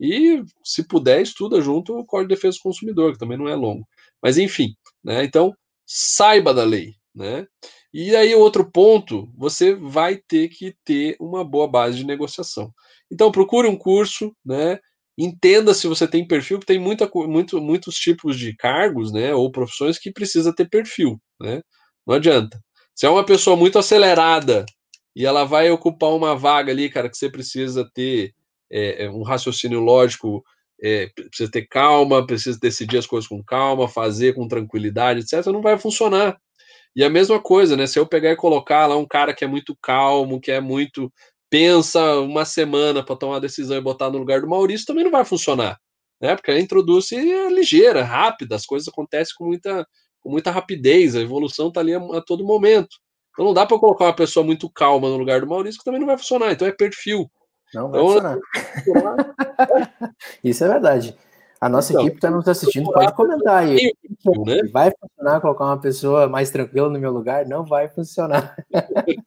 [0.00, 3.54] E se puder, estuda junto o Código de Defesa do Consumidor, que também não é
[3.54, 3.86] longo.
[4.22, 5.24] Mas enfim, né?
[5.24, 5.54] Então
[5.92, 7.46] saiba da lei, né?
[7.92, 12.72] E aí, outro ponto, você vai ter que ter uma boa base de negociação.
[13.10, 14.78] Então, procure um curso, né?
[15.18, 19.34] Entenda se você tem perfil, porque tem muita, muito, muitos tipos de cargos, né?
[19.34, 21.60] Ou profissões que precisa ter perfil, né?
[22.06, 22.62] Não adianta.
[22.94, 24.64] Se é uma pessoa muito acelerada
[25.16, 28.32] e ela vai ocupar uma vaga ali, cara, que você precisa ter
[28.70, 30.44] é, um raciocínio lógico,
[30.82, 35.62] é, precisa ter calma, precisa decidir as coisas com calma, fazer com tranquilidade, etc., não
[35.62, 36.38] vai funcionar.
[36.94, 37.86] E a mesma coisa, né?
[37.86, 41.12] Se eu pegar e colocar lá um cara que é muito calmo, que é muito.
[41.50, 45.10] pensa uma semana para tomar uma decisão e botar no lugar do Maurício, também não
[45.10, 45.78] vai funcionar.
[46.20, 46.36] Né?
[46.36, 49.86] Porque a introduce é ligeira, rápida, as coisas acontecem com muita,
[50.20, 52.96] com muita rapidez, a evolução está ali a, a, todo momento.
[53.32, 56.00] Então não dá para colocar uma pessoa muito calma no lugar do Maurício, que também
[56.00, 56.52] não vai funcionar.
[56.52, 57.30] Então é perfil.
[57.74, 58.38] Não vai funcionar.
[60.42, 61.16] Isso é verdade.
[61.60, 63.92] A nossa então, equipe está nos assistindo, pode comentar aí.
[64.46, 64.62] Né?
[64.72, 67.46] Vai funcionar colocar uma pessoa mais tranquila no meu lugar?
[67.46, 68.56] Não vai funcionar.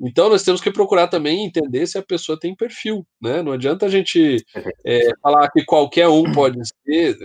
[0.00, 3.40] Então nós temos que procurar também entender se a pessoa tem perfil, né?
[3.40, 4.44] Não adianta a gente
[4.84, 7.16] é, falar que qualquer um pode ser.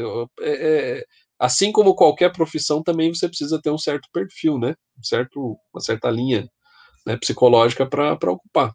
[0.41, 1.05] É, é,
[1.39, 4.75] assim como qualquer profissão, também você precisa ter um certo perfil, né?
[4.97, 6.47] Um certo, uma certa linha
[7.05, 8.73] né, psicológica para ocupar.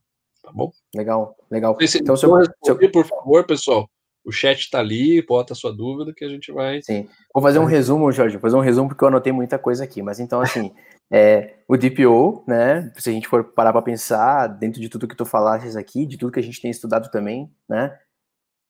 [0.51, 0.72] Tá bom?
[0.94, 1.76] Legal, legal.
[1.80, 2.90] então, se eu, se eu...
[2.90, 3.88] por favor, pessoal,
[4.24, 6.82] o chat está ali, bota a sua dúvida que a gente vai.
[6.82, 7.09] Sim.
[7.32, 10.03] Vou fazer um resumo, Jorge, vou fazer um resumo porque eu anotei muita coisa aqui.
[10.03, 10.72] Mas então, assim,
[11.11, 12.92] é, o DPO, né?
[12.96, 16.18] Se a gente for parar para pensar, dentro de tudo que tu falaste aqui, de
[16.18, 17.96] tudo que a gente tem estudado também, né?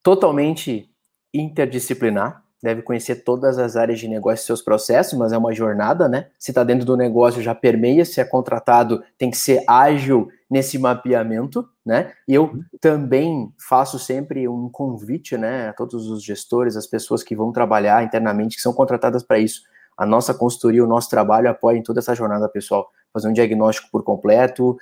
[0.03, 0.91] Totalmente
[1.33, 6.09] interdisciplinar, deve conhecer todas as áreas de negócio e seus processos, mas é uma jornada,
[6.09, 6.27] né?
[6.39, 10.79] Se está dentro do negócio, já permeia, se é contratado, tem que ser ágil nesse
[10.79, 12.13] mapeamento, né?
[12.29, 17.37] E eu também faço sempre um convite, né, a todos os gestores, as pessoas que
[17.37, 19.63] vão trabalhar internamente, que são contratadas para isso.
[19.97, 22.91] A nossa consultoria, o nosso trabalho apoia em toda essa jornada, pessoal.
[23.13, 24.77] Fazer um diagnóstico por completo,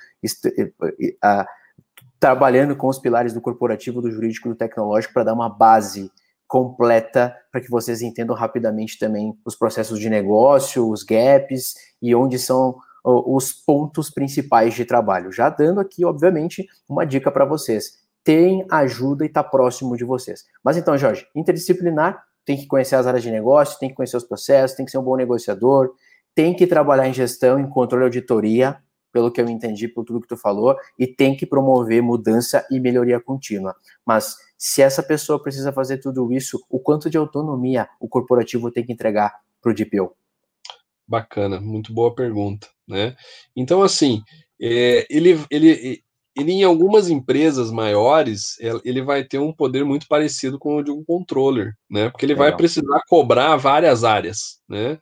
[2.19, 6.11] trabalhando com os pilares do corporativo, do jurídico e do tecnológico para dar uma base
[6.49, 12.39] completa para que vocês entendam rapidamente também os processos de negócio, os gaps e onde
[12.39, 12.75] são
[13.05, 15.31] os pontos principais de trabalho.
[15.31, 17.99] Já dando aqui, obviamente, uma dica para vocês.
[18.23, 20.43] Tem ajuda e está próximo de vocês.
[20.63, 24.23] Mas então, Jorge, interdisciplinar, tem que conhecer as áreas de negócio, tem que conhecer os
[24.23, 25.93] processos, tem que ser um bom negociador,
[26.33, 28.77] tem que trabalhar em gestão, em controle e auditoria,
[29.11, 32.79] pelo que eu entendi, por tudo que tu falou, e tem que promover mudança e
[32.79, 33.75] melhoria contínua.
[34.05, 38.85] Mas se essa pessoa precisa fazer tudo isso, o quanto de autonomia o corporativo tem
[38.85, 40.15] que entregar para o DPO?
[41.07, 43.15] Bacana, muito boa pergunta, né?
[43.55, 44.21] Então, assim,
[44.61, 46.03] é, ele, ele,
[46.35, 50.91] ele em algumas empresas maiores, ele vai ter um poder muito parecido com o de
[50.91, 52.09] um controller, né?
[52.09, 52.49] Porque ele Legal.
[52.49, 54.99] vai precisar cobrar várias áreas, né?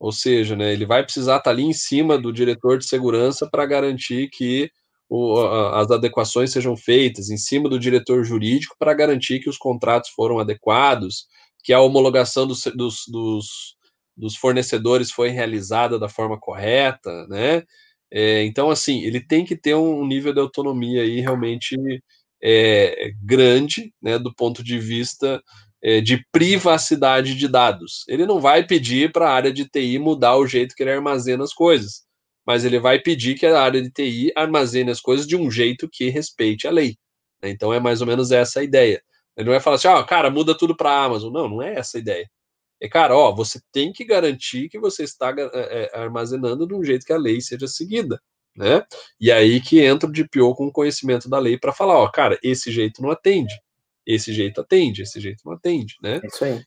[0.00, 3.66] Ou seja, né, ele vai precisar estar ali em cima do diretor de segurança para
[3.66, 4.70] garantir que
[5.10, 9.58] o, a, as adequações sejam feitas, em cima do diretor jurídico para garantir que os
[9.58, 11.26] contratos foram adequados,
[11.62, 13.76] que a homologação dos, dos, dos,
[14.16, 17.62] dos fornecedores foi realizada da forma correta, né?
[18.12, 21.76] É, então, assim, ele tem que ter um nível de autonomia aí realmente
[22.42, 25.42] é, grande, né, do ponto de vista
[25.82, 28.04] de privacidade de dados.
[28.06, 31.42] Ele não vai pedir para a área de TI mudar o jeito que ele armazena
[31.42, 32.02] as coisas,
[32.46, 35.88] mas ele vai pedir que a área de TI armazene as coisas de um jeito
[35.90, 36.96] que respeite a lei.
[37.42, 37.50] Né?
[37.50, 39.02] Então é mais ou menos essa a ideia.
[39.36, 41.32] Ele não vai falar assim, ó, oh, cara, muda tudo para a Amazon.
[41.32, 42.28] Não, não é essa a ideia.
[42.82, 47.06] É, cara, ó, você tem que garantir que você está é, armazenando de um jeito
[47.06, 48.20] que a lei seja seguida.
[48.56, 48.84] Né?
[49.20, 52.38] E aí que entra o DPO com o conhecimento da lei para falar, ó, cara,
[52.42, 53.54] esse jeito não atende
[54.14, 56.20] esse jeito atende, esse jeito não atende, né?
[56.22, 56.64] É isso aí.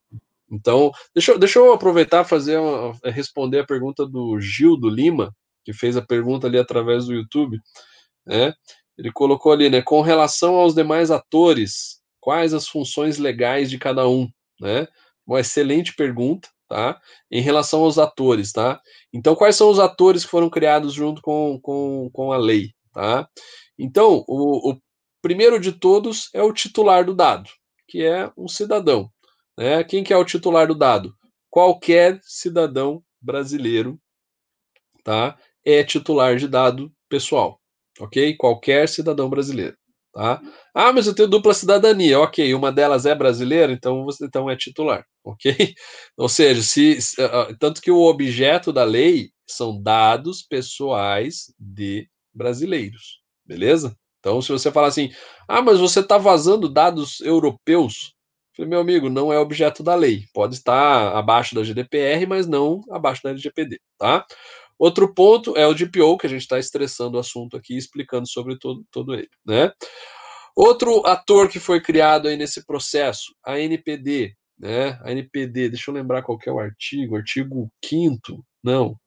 [0.52, 5.36] Então, deixa, eu, deixa eu aproveitar fazer uma, responder a pergunta do Gil do Lima,
[5.64, 7.60] que fez a pergunta ali através do YouTube,
[8.26, 8.54] né?
[8.98, 9.82] Ele colocou ali, né?
[9.82, 14.30] Com relação aos demais atores, quais as funções legais de cada um,
[14.60, 14.88] né?
[15.26, 17.00] Uma excelente pergunta, tá?
[17.32, 18.80] Em relação aos atores, tá?
[19.12, 23.28] Então, quais são os atores que foram criados junto com, com, com a lei, tá?
[23.78, 24.80] Então, o, o
[25.24, 27.50] primeiro de todos é o titular do dado,
[27.88, 29.10] que é um cidadão,
[29.58, 29.82] né?
[29.86, 31.16] Quem que é o titular do dado?
[31.50, 33.98] Qualquer cidadão brasileiro,
[35.02, 35.40] tá?
[35.66, 37.58] É titular de dado pessoal,
[38.00, 38.36] ok?
[38.36, 39.78] Qualquer cidadão brasileiro.
[40.14, 40.40] Tá?
[40.76, 42.20] Ah, mas eu tenho dupla cidadania.
[42.20, 45.74] Ok, uma delas é brasileira, então você então é titular, ok?
[46.18, 53.22] Ou seja, se, uh, tanto que o objeto da lei são dados pessoais de brasileiros,
[53.46, 53.98] beleza?
[54.24, 55.12] Então, se você falar assim,
[55.50, 58.14] ah, mas você está vazando dados europeus,
[58.56, 60.24] falei, meu amigo, não é objeto da lei.
[60.34, 64.26] Pode estar abaixo da GDPR, mas não abaixo da LGPD, tá?
[64.80, 68.58] Outro ponto é o DPO, que a gente está estressando o assunto aqui, explicando sobre
[68.58, 69.30] todo, todo ele.
[69.46, 69.70] Né?
[70.56, 74.34] Outro ator que foi criado aí nesse processo, a NPD.
[74.58, 74.98] Né?
[75.04, 78.98] A NPD, deixa eu lembrar qual é o artigo, artigo 5 não.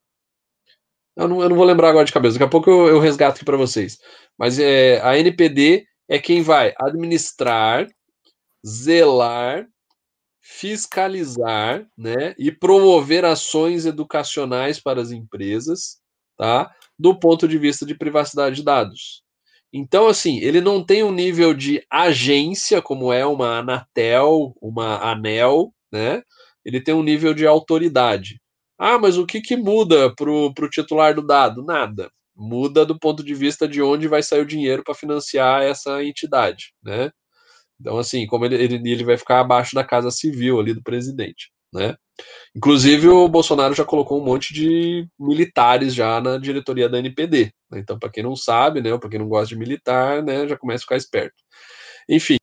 [1.17, 1.43] Eu, não.
[1.43, 3.57] eu não vou lembrar agora de cabeça, daqui a pouco eu, eu resgato aqui para
[3.57, 3.99] vocês.
[4.39, 7.89] Mas é, a NPD é quem vai administrar,
[8.67, 9.67] zelar
[10.49, 15.99] fiscalizar né, e promover ações educacionais para as empresas,
[16.39, 16.73] tá?
[16.97, 19.25] Do ponto de vista de privacidade de dados.
[19.73, 25.75] Então, assim, ele não tem um nível de agência, como é uma Anatel, uma ANEL,
[25.91, 26.23] né?
[26.64, 28.41] Ele tem um nível de autoridade.
[28.79, 31.62] Ah, mas o que, que muda para o titular do dado?
[31.64, 32.11] Nada.
[32.35, 36.74] Muda do ponto de vista de onde vai sair o dinheiro para financiar essa entidade,
[36.83, 37.11] né?
[37.81, 41.51] Então, assim, como ele, ele, ele vai ficar abaixo da casa civil ali do presidente,
[41.72, 41.97] né?
[42.55, 47.53] Inclusive, o Bolsonaro já colocou um monte de militares já na diretoria da NPD.
[47.70, 47.81] Né?
[47.81, 50.83] Então, para quem não sabe, né, para quem não gosta de militar, né, já começa
[50.83, 51.35] a ficar esperto.
[52.09, 52.37] Enfim,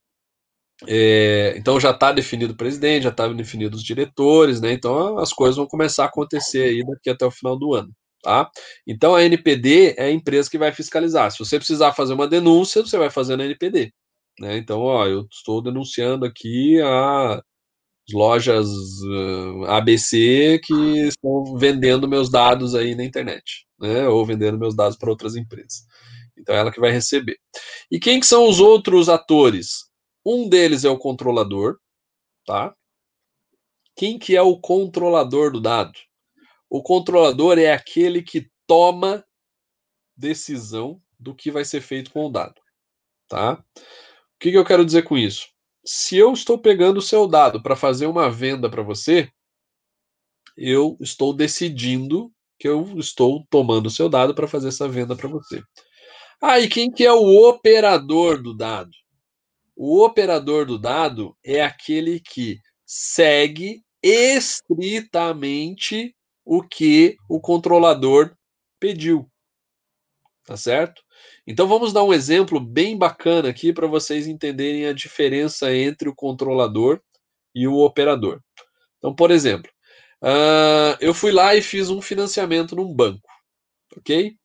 [0.88, 4.74] é, então já está definido o presidente, já está definido os diretores, né?
[4.74, 8.50] Então as coisas vão começar a acontecer aí daqui até o final do ano, tá?
[8.88, 11.32] Então a NPD é a empresa que vai fiscalizar.
[11.32, 13.94] Se você precisar fazer uma denúncia, você vai fazer na NPD.
[14.40, 14.58] Né?
[14.58, 17.42] Então, ó, eu estou denunciando aqui a
[18.12, 20.74] lojas uh, ABC que
[21.08, 24.08] estão vendendo meus dados aí na internet, né?
[24.08, 25.86] Ou vendendo meus dados para outras empresas.
[26.38, 27.38] Então, é ela que vai receber.
[27.92, 29.93] E quem que são os outros atores?
[30.26, 31.78] Um deles é o controlador,
[32.46, 32.76] tá?
[33.96, 36.00] Quem que é o controlador do dado?
[36.70, 39.24] O controlador é aquele que toma
[40.16, 42.60] decisão do que vai ser feito com o dado,
[43.28, 43.64] tá?
[44.44, 45.48] que, que eu quero dizer com isso?
[45.86, 49.30] Se eu estou pegando o seu dado para fazer uma venda para você,
[50.58, 55.30] eu estou decidindo que eu estou tomando o seu dado para fazer essa venda para
[55.30, 55.64] você.
[56.42, 58.92] Ah, e quem que é o operador do dado?
[59.76, 66.16] O operador do dado é aquele que segue estritamente
[66.46, 68.36] o que o controlador
[68.80, 69.30] pediu.
[70.46, 71.02] Tá certo?
[71.48, 76.16] Então vamos dar um exemplo bem bacana aqui para vocês entenderem a diferença entre o
[76.16, 77.02] controlador
[77.56, 78.42] e o operador.
[78.98, 79.72] Então, por exemplo,
[80.22, 83.30] uh, eu fui lá e fiz um financiamento num banco,
[83.98, 84.36] ok?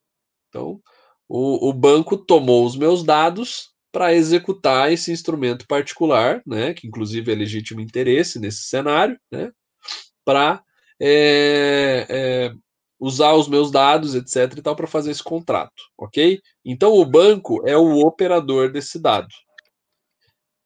[0.49, 0.81] Então,
[1.29, 7.33] o, o banco tomou os meus dados para executar esse instrumento particular, né, que inclusive
[7.33, 9.51] é legítimo interesse nesse cenário, né,
[10.25, 10.63] para
[11.01, 12.53] é, é,
[13.01, 14.57] usar os meus dados, etc.
[14.57, 16.41] e tal, para fazer esse contrato, ok?
[16.65, 19.35] Então o banco é o operador desse dado.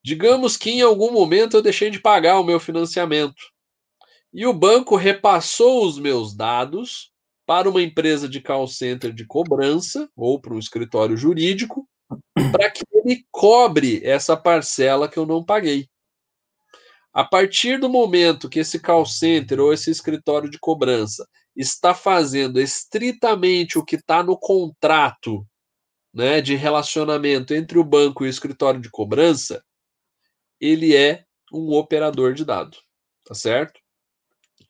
[0.05, 3.43] Digamos que em algum momento eu deixei de pagar o meu financiamento
[4.30, 7.11] e o banco repassou os meus dados
[7.47, 11.89] para uma empresa de call center de cobrança ou para um escritório jurídico
[12.35, 15.89] para que ele cobre essa parcela que eu não paguei.
[17.13, 22.59] A partir do momento que esse call center ou esse escritório de cobrança está fazendo
[22.61, 25.47] estritamente o que está no contrato
[26.13, 29.63] né, de relacionamento entre o banco e o escritório de cobrança,
[30.61, 32.77] ele é um operador de dado,
[33.25, 33.81] tá certo?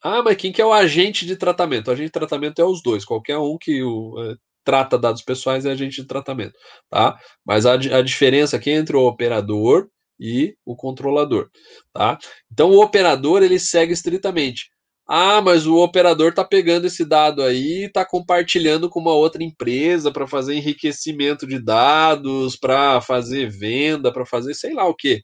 [0.03, 1.88] Ah, mas quem que é o agente de tratamento?
[1.88, 5.64] O agente de tratamento é os dois, qualquer um que o, é, trata dados pessoais
[5.64, 6.54] é agente de tratamento,
[6.90, 7.18] tá?
[7.44, 9.88] Mas a, a diferença aqui é entre o operador
[10.20, 11.50] e o controlador,
[11.92, 12.18] tá?
[12.52, 14.72] Então o operador ele segue estritamente
[15.06, 19.42] ah, mas o operador está pegando esse dado aí e está compartilhando com uma outra
[19.42, 25.22] empresa para fazer enriquecimento de dados, para fazer venda, para fazer sei lá o que.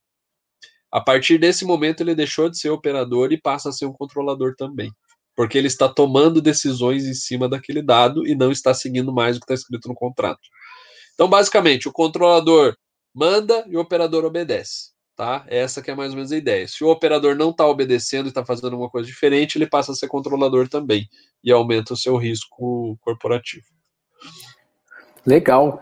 [0.93, 4.55] A partir desse momento ele deixou de ser operador e passa a ser um controlador
[4.57, 4.91] também.
[5.39, 9.39] Porque ele está tomando decisões em cima daquele dado e não está seguindo mais o
[9.39, 10.41] que está escrito no contrato.
[11.15, 12.77] Então, basicamente, o controlador
[13.15, 14.91] manda e o operador obedece.
[15.15, 15.45] tá?
[15.47, 16.67] Essa que é mais ou menos a ideia.
[16.67, 19.95] Se o operador não está obedecendo e está fazendo uma coisa diferente, ele passa a
[19.95, 21.09] ser controlador também
[21.45, 23.67] e aumenta o seu risco corporativo.
[25.25, 25.81] Legal.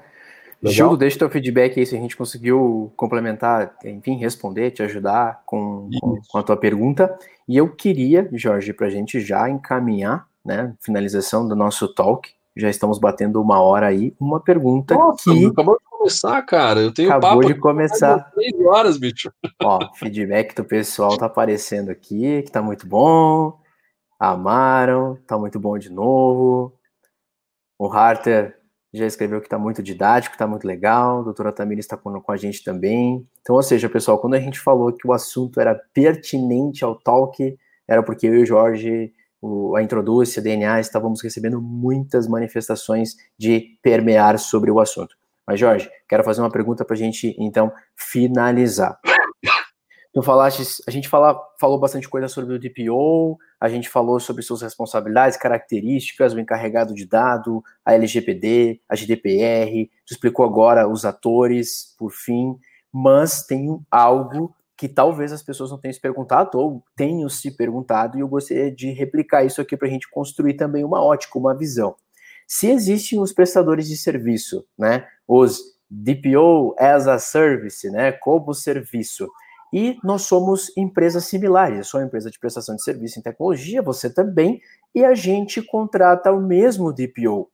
[0.66, 0.88] Legal?
[0.90, 5.88] Gil, deixa teu feedback aí se a gente conseguiu complementar, enfim, responder, te ajudar com,
[6.00, 7.16] com, com a tua pergunta.
[7.48, 12.70] E eu queria, Jorge, para a gente já encaminhar, né, finalização do nosso talk, já
[12.70, 15.46] estamos batendo uma hora aí, uma pergunta Nossa, que...
[15.46, 18.30] Acabou de começar, cara, eu tenho acabou papo de começar.
[18.32, 19.30] Três horas, bicho.
[19.62, 23.58] Ó, feedback do pessoal tá aparecendo aqui, que tá muito bom,
[24.18, 26.72] amaram, tá muito bom de novo.
[27.78, 28.56] O Harter
[28.93, 32.32] já escreveu que está muito didático, está muito legal, a doutora Tamires está com, com,
[32.32, 33.26] a gente também.
[33.41, 37.57] Então, ou seja, pessoal, quando a gente falou que o assunto era pertinente ao talk,
[37.87, 43.16] era porque eu e o Jorge, o, a Introduz, a DNA, estávamos recebendo muitas manifestações
[43.39, 45.16] de permear sobre o assunto.
[45.47, 48.99] Mas, Jorge, quero fazer uma pergunta para a gente, então, finalizar.
[50.12, 54.42] Tu falaste, a gente fala, falou bastante coisa sobre o DPO, a gente falou sobre
[54.42, 61.94] suas responsabilidades, características, o encarregado de dado, a LGPD, a GDPR, explicou agora os atores,
[61.98, 62.56] por fim,
[62.92, 68.16] mas tem algo que talvez as pessoas não tenham se perguntado ou tenham se perguntado,
[68.16, 71.56] e eu gostaria de replicar isso aqui para a gente construir também uma ótica, uma
[71.56, 71.96] visão.
[72.46, 75.60] Se existem os prestadores de serviço, né, os
[75.90, 79.28] DPO as a service, né, como serviço,
[79.76, 81.76] e nós somos empresas similares.
[81.76, 84.58] Eu sou uma empresa de prestação de serviço em tecnologia, você também,
[84.94, 87.50] e a gente contrata o mesmo DPO.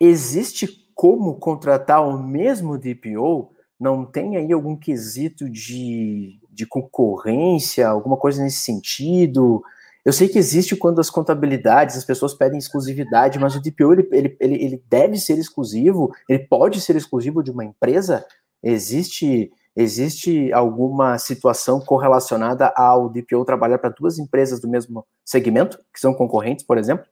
[0.00, 3.50] Existe como contratar o mesmo DPO?
[3.78, 9.64] Não tem aí algum quesito de, de concorrência, alguma coisa nesse sentido?
[10.04, 14.08] Eu sei que existe quando as contabilidades, as pessoas pedem exclusividade, mas o DPO ele,
[14.12, 18.24] ele, ele, ele deve ser exclusivo, ele pode ser exclusivo de uma empresa?
[18.62, 26.00] Existe Existe alguma situação correlacionada ao DPO trabalhar para duas empresas do mesmo segmento, que
[26.00, 27.04] são concorrentes, por exemplo?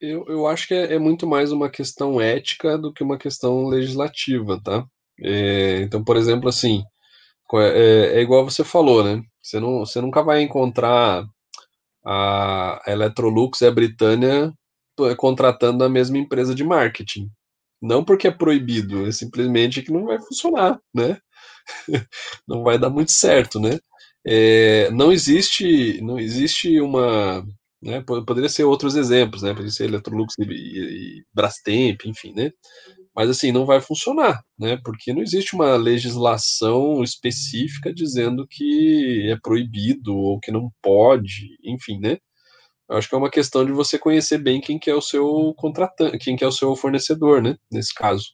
[0.00, 3.66] Eu, eu acho que é, é muito mais uma questão ética do que uma questão
[3.66, 4.86] legislativa, tá?
[5.20, 6.84] É, então, por exemplo, assim,
[7.54, 9.22] é, é, igual você falou, né?
[9.42, 11.24] Você, não, você nunca vai encontrar
[12.06, 14.52] a Electrolux e a Britânia
[15.16, 17.28] contratando a mesma empresa de marketing.
[17.82, 21.18] Não porque é proibido, é simplesmente que não vai funcionar, né?
[22.48, 23.78] não vai dar muito certo, né?
[24.26, 27.44] É, não existe, não existe uma,
[27.82, 32.50] né, poderia ser outros exemplos, né, poderia ser Electrolux e, e Brastemp, enfim, né,
[33.14, 39.36] mas assim, não vai funcionar, né, porque não existe uma legislação específica dizendo que é
[39.42, 42.16] proibido ou que não pode, enfim, né,
[42.88, 45.54] eu acho que é uma questão de você conhecer bem quem que é o seu
[45.56, 48.28] contratante, quem que é o seu fornecedor, né, nesse caso.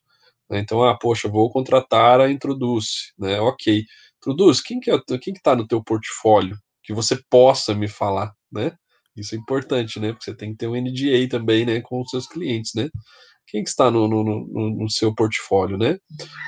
[0.50, 0.60] Né?
[0.60, 3.40] Então, ah, poxa, vou contratar a Introduz, né?
[3.40, 3.84] Ok.
[4.18, 8.32] Introduz, quem que é, quem que tá no teu portfólio que você possa me falar,
[8.50, 8.72] né?
[9.16, 10.12] Isso é importante, né?
[10.12, 12.88] Porque você tem que ter um NDA também, né, com os seus clientes, né?
[13.46, 15.98] Quem que está no, no, no, no seu portfólio, né?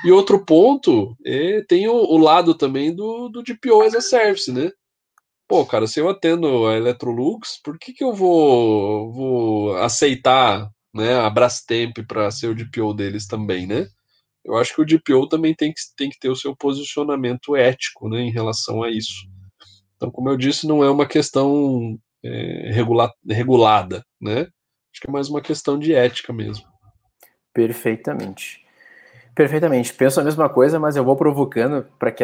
[0.05, 4.51] E outro ponto, é, tem o, o, lado também do, do DPO as a service,
[4.51, 4.71] né?
[5.47, 11.15] Pô, cara, se eu atendo a Electrolux, por que que eu vou, vou aceitar né,
[11.15, 13.87] a Brastemp para ser o DPO deles também, né?
[14.43, 18.09] Eu acho que o DPO também tem que, tem que ter o seu posicionamento ético
[18.09, 19.25] né, em relação a isso.
[19.95, 24.41] Então, como eu disse, não é uma questão é, regula regulada, né?
[24.91, 26.65] Acho que é mais uma questão de ética mesmo.
[27.53, 28.63] Perfeitamente.
[29.33, 29.93] Perfeitamente.
[29.93, 32.23] Penso a mesma coisa, mas eu vou provocando para que,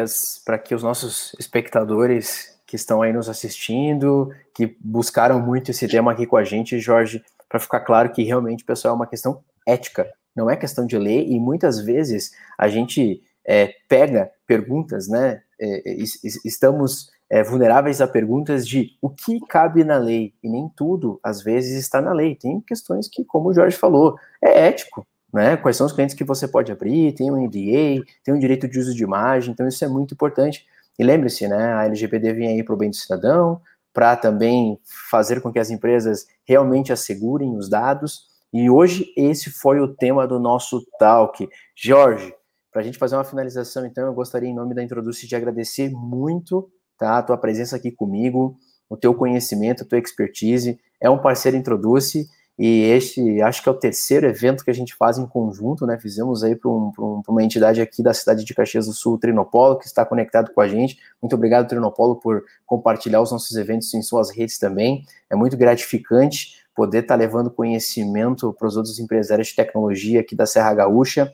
[0.65, 6.27] que os nossos espectadores que estão aí nos assistindo, que buscaram muito esse tema aqui
[6.27, 10.49] com a gente, Jorge, para ficar claro que realmente, pessoal, é uma questão ética, não
[10.49, 15.41] é questão de lei, e muitas vezes a gente é, pega perguntas, né?
[15.59, 15.97] É, é
[16.45, 21.41] estamos é, vulneráveis a perguntas de o que cabe na lei, e nem tudo, às
[21.41, 22.35] vezes, está na lei.
[22.35, 25.57] Tem questões que, como o Jorge falou, é ético, né?
[25.57, 28.79] Quais são os clientes que você pode abrir, tem um NDA, tem um direito de
[28.79, 30.65] uso de imagem, então isso é muito importante.
[30.97, 33.61] E lembre-se, né, a LGPD vem aí para o bem do cidadão,
[33.99, 34.79] para também
[35.11, 38.29] fazer com que as empresas realmente assegurem os dados.
[38.53, 41.45] E hoje esse foi o tema do nosso talk.
[41.75, 42.33] Jorge,
[42.71, 45.89] para a gente fazer uma finalização, então, eu gostaria, em nome da Introduce, de agradecer
[45.91, 48.57] muito tá, a tua presença aqui comigo,
[48.89, 50.79] o teu conhecimento, a tua expertise.
[51.01, 52.25] É um parceiro Introduce
[52.59, 55.97] e este, acho que é o terceiro evento que a gente faz em conjunto, né?
[55.97, 59.79] Fizemos aí para um, um, uma entidade aqui da cidade de Caxias do Sul, Trinopolo,
[59.79, 60.99] que está conectado com a gente.
[61.21, 65.05] Muito obrigado, Trinopolo, por compartilhar os nossos eventos em suas redes também.
[65.29, 70.35] É muito gratificante poder estar tá levando conhecimento para os outros empresários de tecnologia aqui
[70.35, 71.33] da Serra Gaúcha.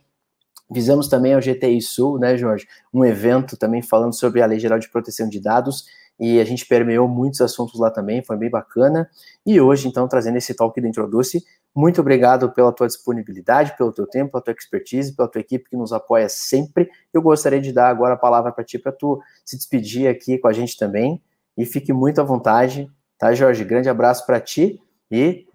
[0.71, 2.67] Visamos também ao GTI Sul, né, Jorge?
[2.93, 5.85] Um evento também falando sobre a Lei Geral de Proteção de Dados,
[6.19, 9.09] e a gente permeou muitos assuntos lá também, foi bem bacana.
[9.45, 11.45] E hoje, então, trazendo esse talk do Introduce,
[11.75, 15.75] muito obrigado pela tua disponibilidade, pelo teu tempo, pela tua expertise, pela tua equipe que
[15.75, 16.89] nos apoia sempre.
[17.13, 20.47] Eu gostaria de dar agora a palavra para ti, para tu se despedir aqui com
[20.47, 21.21] a gente também.
[21.57, 23.63] E fique muito à vontade, tá, Jorge?
[23.65, 25.45] Grande abraço para ti e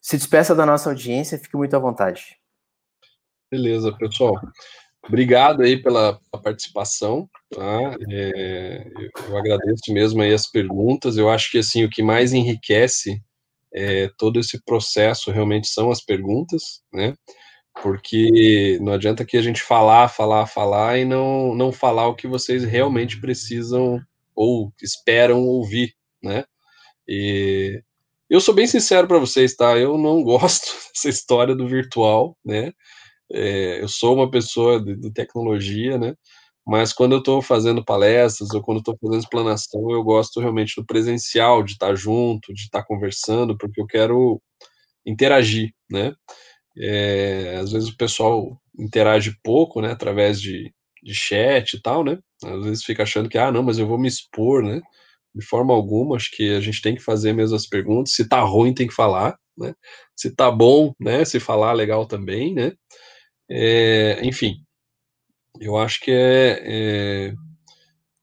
[0.00, 2.38] se despeça da nossa audiência, fique muito à vontade.
[3.50, 4.40] Beleza, pessoal.
[5.06, 7.96] Obrigado aí pela, participação, tá?
[8.10, 8.86] É,
[9.28, 11.16] eu agradeço mesmo aí as perguntas.
[11.16, 13.22] Eu acho que assim o que mais enriquece
[13.72, 17.14] é, todo esse processo realmente são as perguntas, né?
[17.82, 22.26] Porque não adianta que a gente falar, falar, falar e não não falar o que
[22.26, 24.00] vocês realmente precisam
[24.34, 26.44] ou esperam ouvir, né?
[27.08, 27.82] E
[28.28, 29.76] eu sou bem sincero para vocês, tá?
[29.76, 32.72] Eu não gosto dessa história do virtual, né?
[33.32, 36.14] É, eu sou uma pessoa de, de, tecnologia, né?
[36.66, 40.86] Mas quando eu estou fazendo palestras ou quando estou fazendo explanação, eu gosto realmente do
[40.86, 44.40] presencial, de estar junto, de estar conversando, porque eu quero
[45.06, 46.14] interagir, né?
[46.78, 49.92] É, às vezes o pessoal interage pouco, né?
[49.92, 50.72] Através de,
[51.02, 52.18] de chat e tal, né?
[52.44, 54.80] Às vezes fica achando que, ah, não, mas eu vou me expor, né?
[55.34, 58.14] de forma alguma, acho que a gente tem que fazer mesmo as perguntas.
[58.14, 59.74] Se tá ruim, tem que falar, né?
[60.16, 61.24] Se tá bom, né?
[61.24, 62.72] Se falar legal também, né?
[63.50, 64.64] É, enfim,
[65.60, 67.34] eu acho que é, é,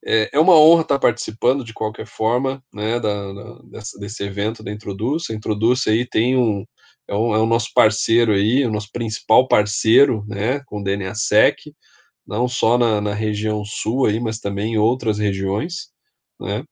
[0.04, 3.00] é, é uma honra estar participando de qualquer forma, né?
[3.00, 5.32] Da, da desse, desse, evento da Introduce.
[5.32, 6.64] A Introduce aí tem um
[7.08, 10.60] é, um, é o nosso parceiro aí, o nosso principal parceiro, né?
[10.66, 11.74] Com o DNASEC,
[12.26, 15.90] não só na, na região sul aí, mas também em outras regiões
[16.40, 16.64] né?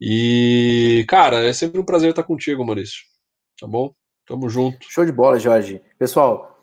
[0.00, 3.02] E, cara, é sempre um prazer estar contigo, Maurício.
[3.58, 3.94] Tá bom?
[4.26, 4.78] Tamo junto.
[4.90, 5.80] Show de bola, Jorge.
[5.98, 6.53] Pessoal,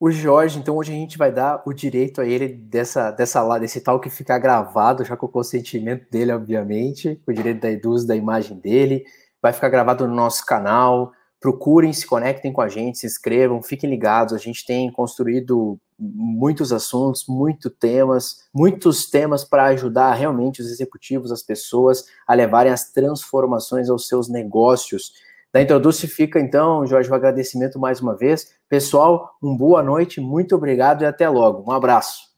[0.00, 3.80] o Jorge, então hoje a gente vai dar o direito a ele dessa, dessa desse
[3.80, 8.14] tal que ficar gravado, já com o consentimento dele, obviamente, o direito da Eduz, da
[8.14, 9.04] imagem dele,
[9.42, 11.12] vai ficar gravado no nosso canal.
[11.40, 14.34] Procurem, se conectem com a gente, se inscrevam, fiquem ligados.
[14.34, 21.32] A gente tem construído muitos assuntos, muitos temas, muitos temas para ajudar realmente os executivos,
[21.32, 25.12] as pessoas a levarem as transformações aos seus negócios.
[25.52, 28.54] Da Introduce fica então, Jorge, o um agradecimento mais uma vez.
[28.68, 31.70] Pessoal, uma boa noite, muito obrigado e até logo.
[31.70, 32.28] Um abraço.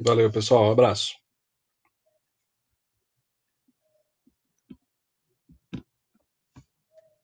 [0.00, 1.23] Valeu, pessoal, um abraço.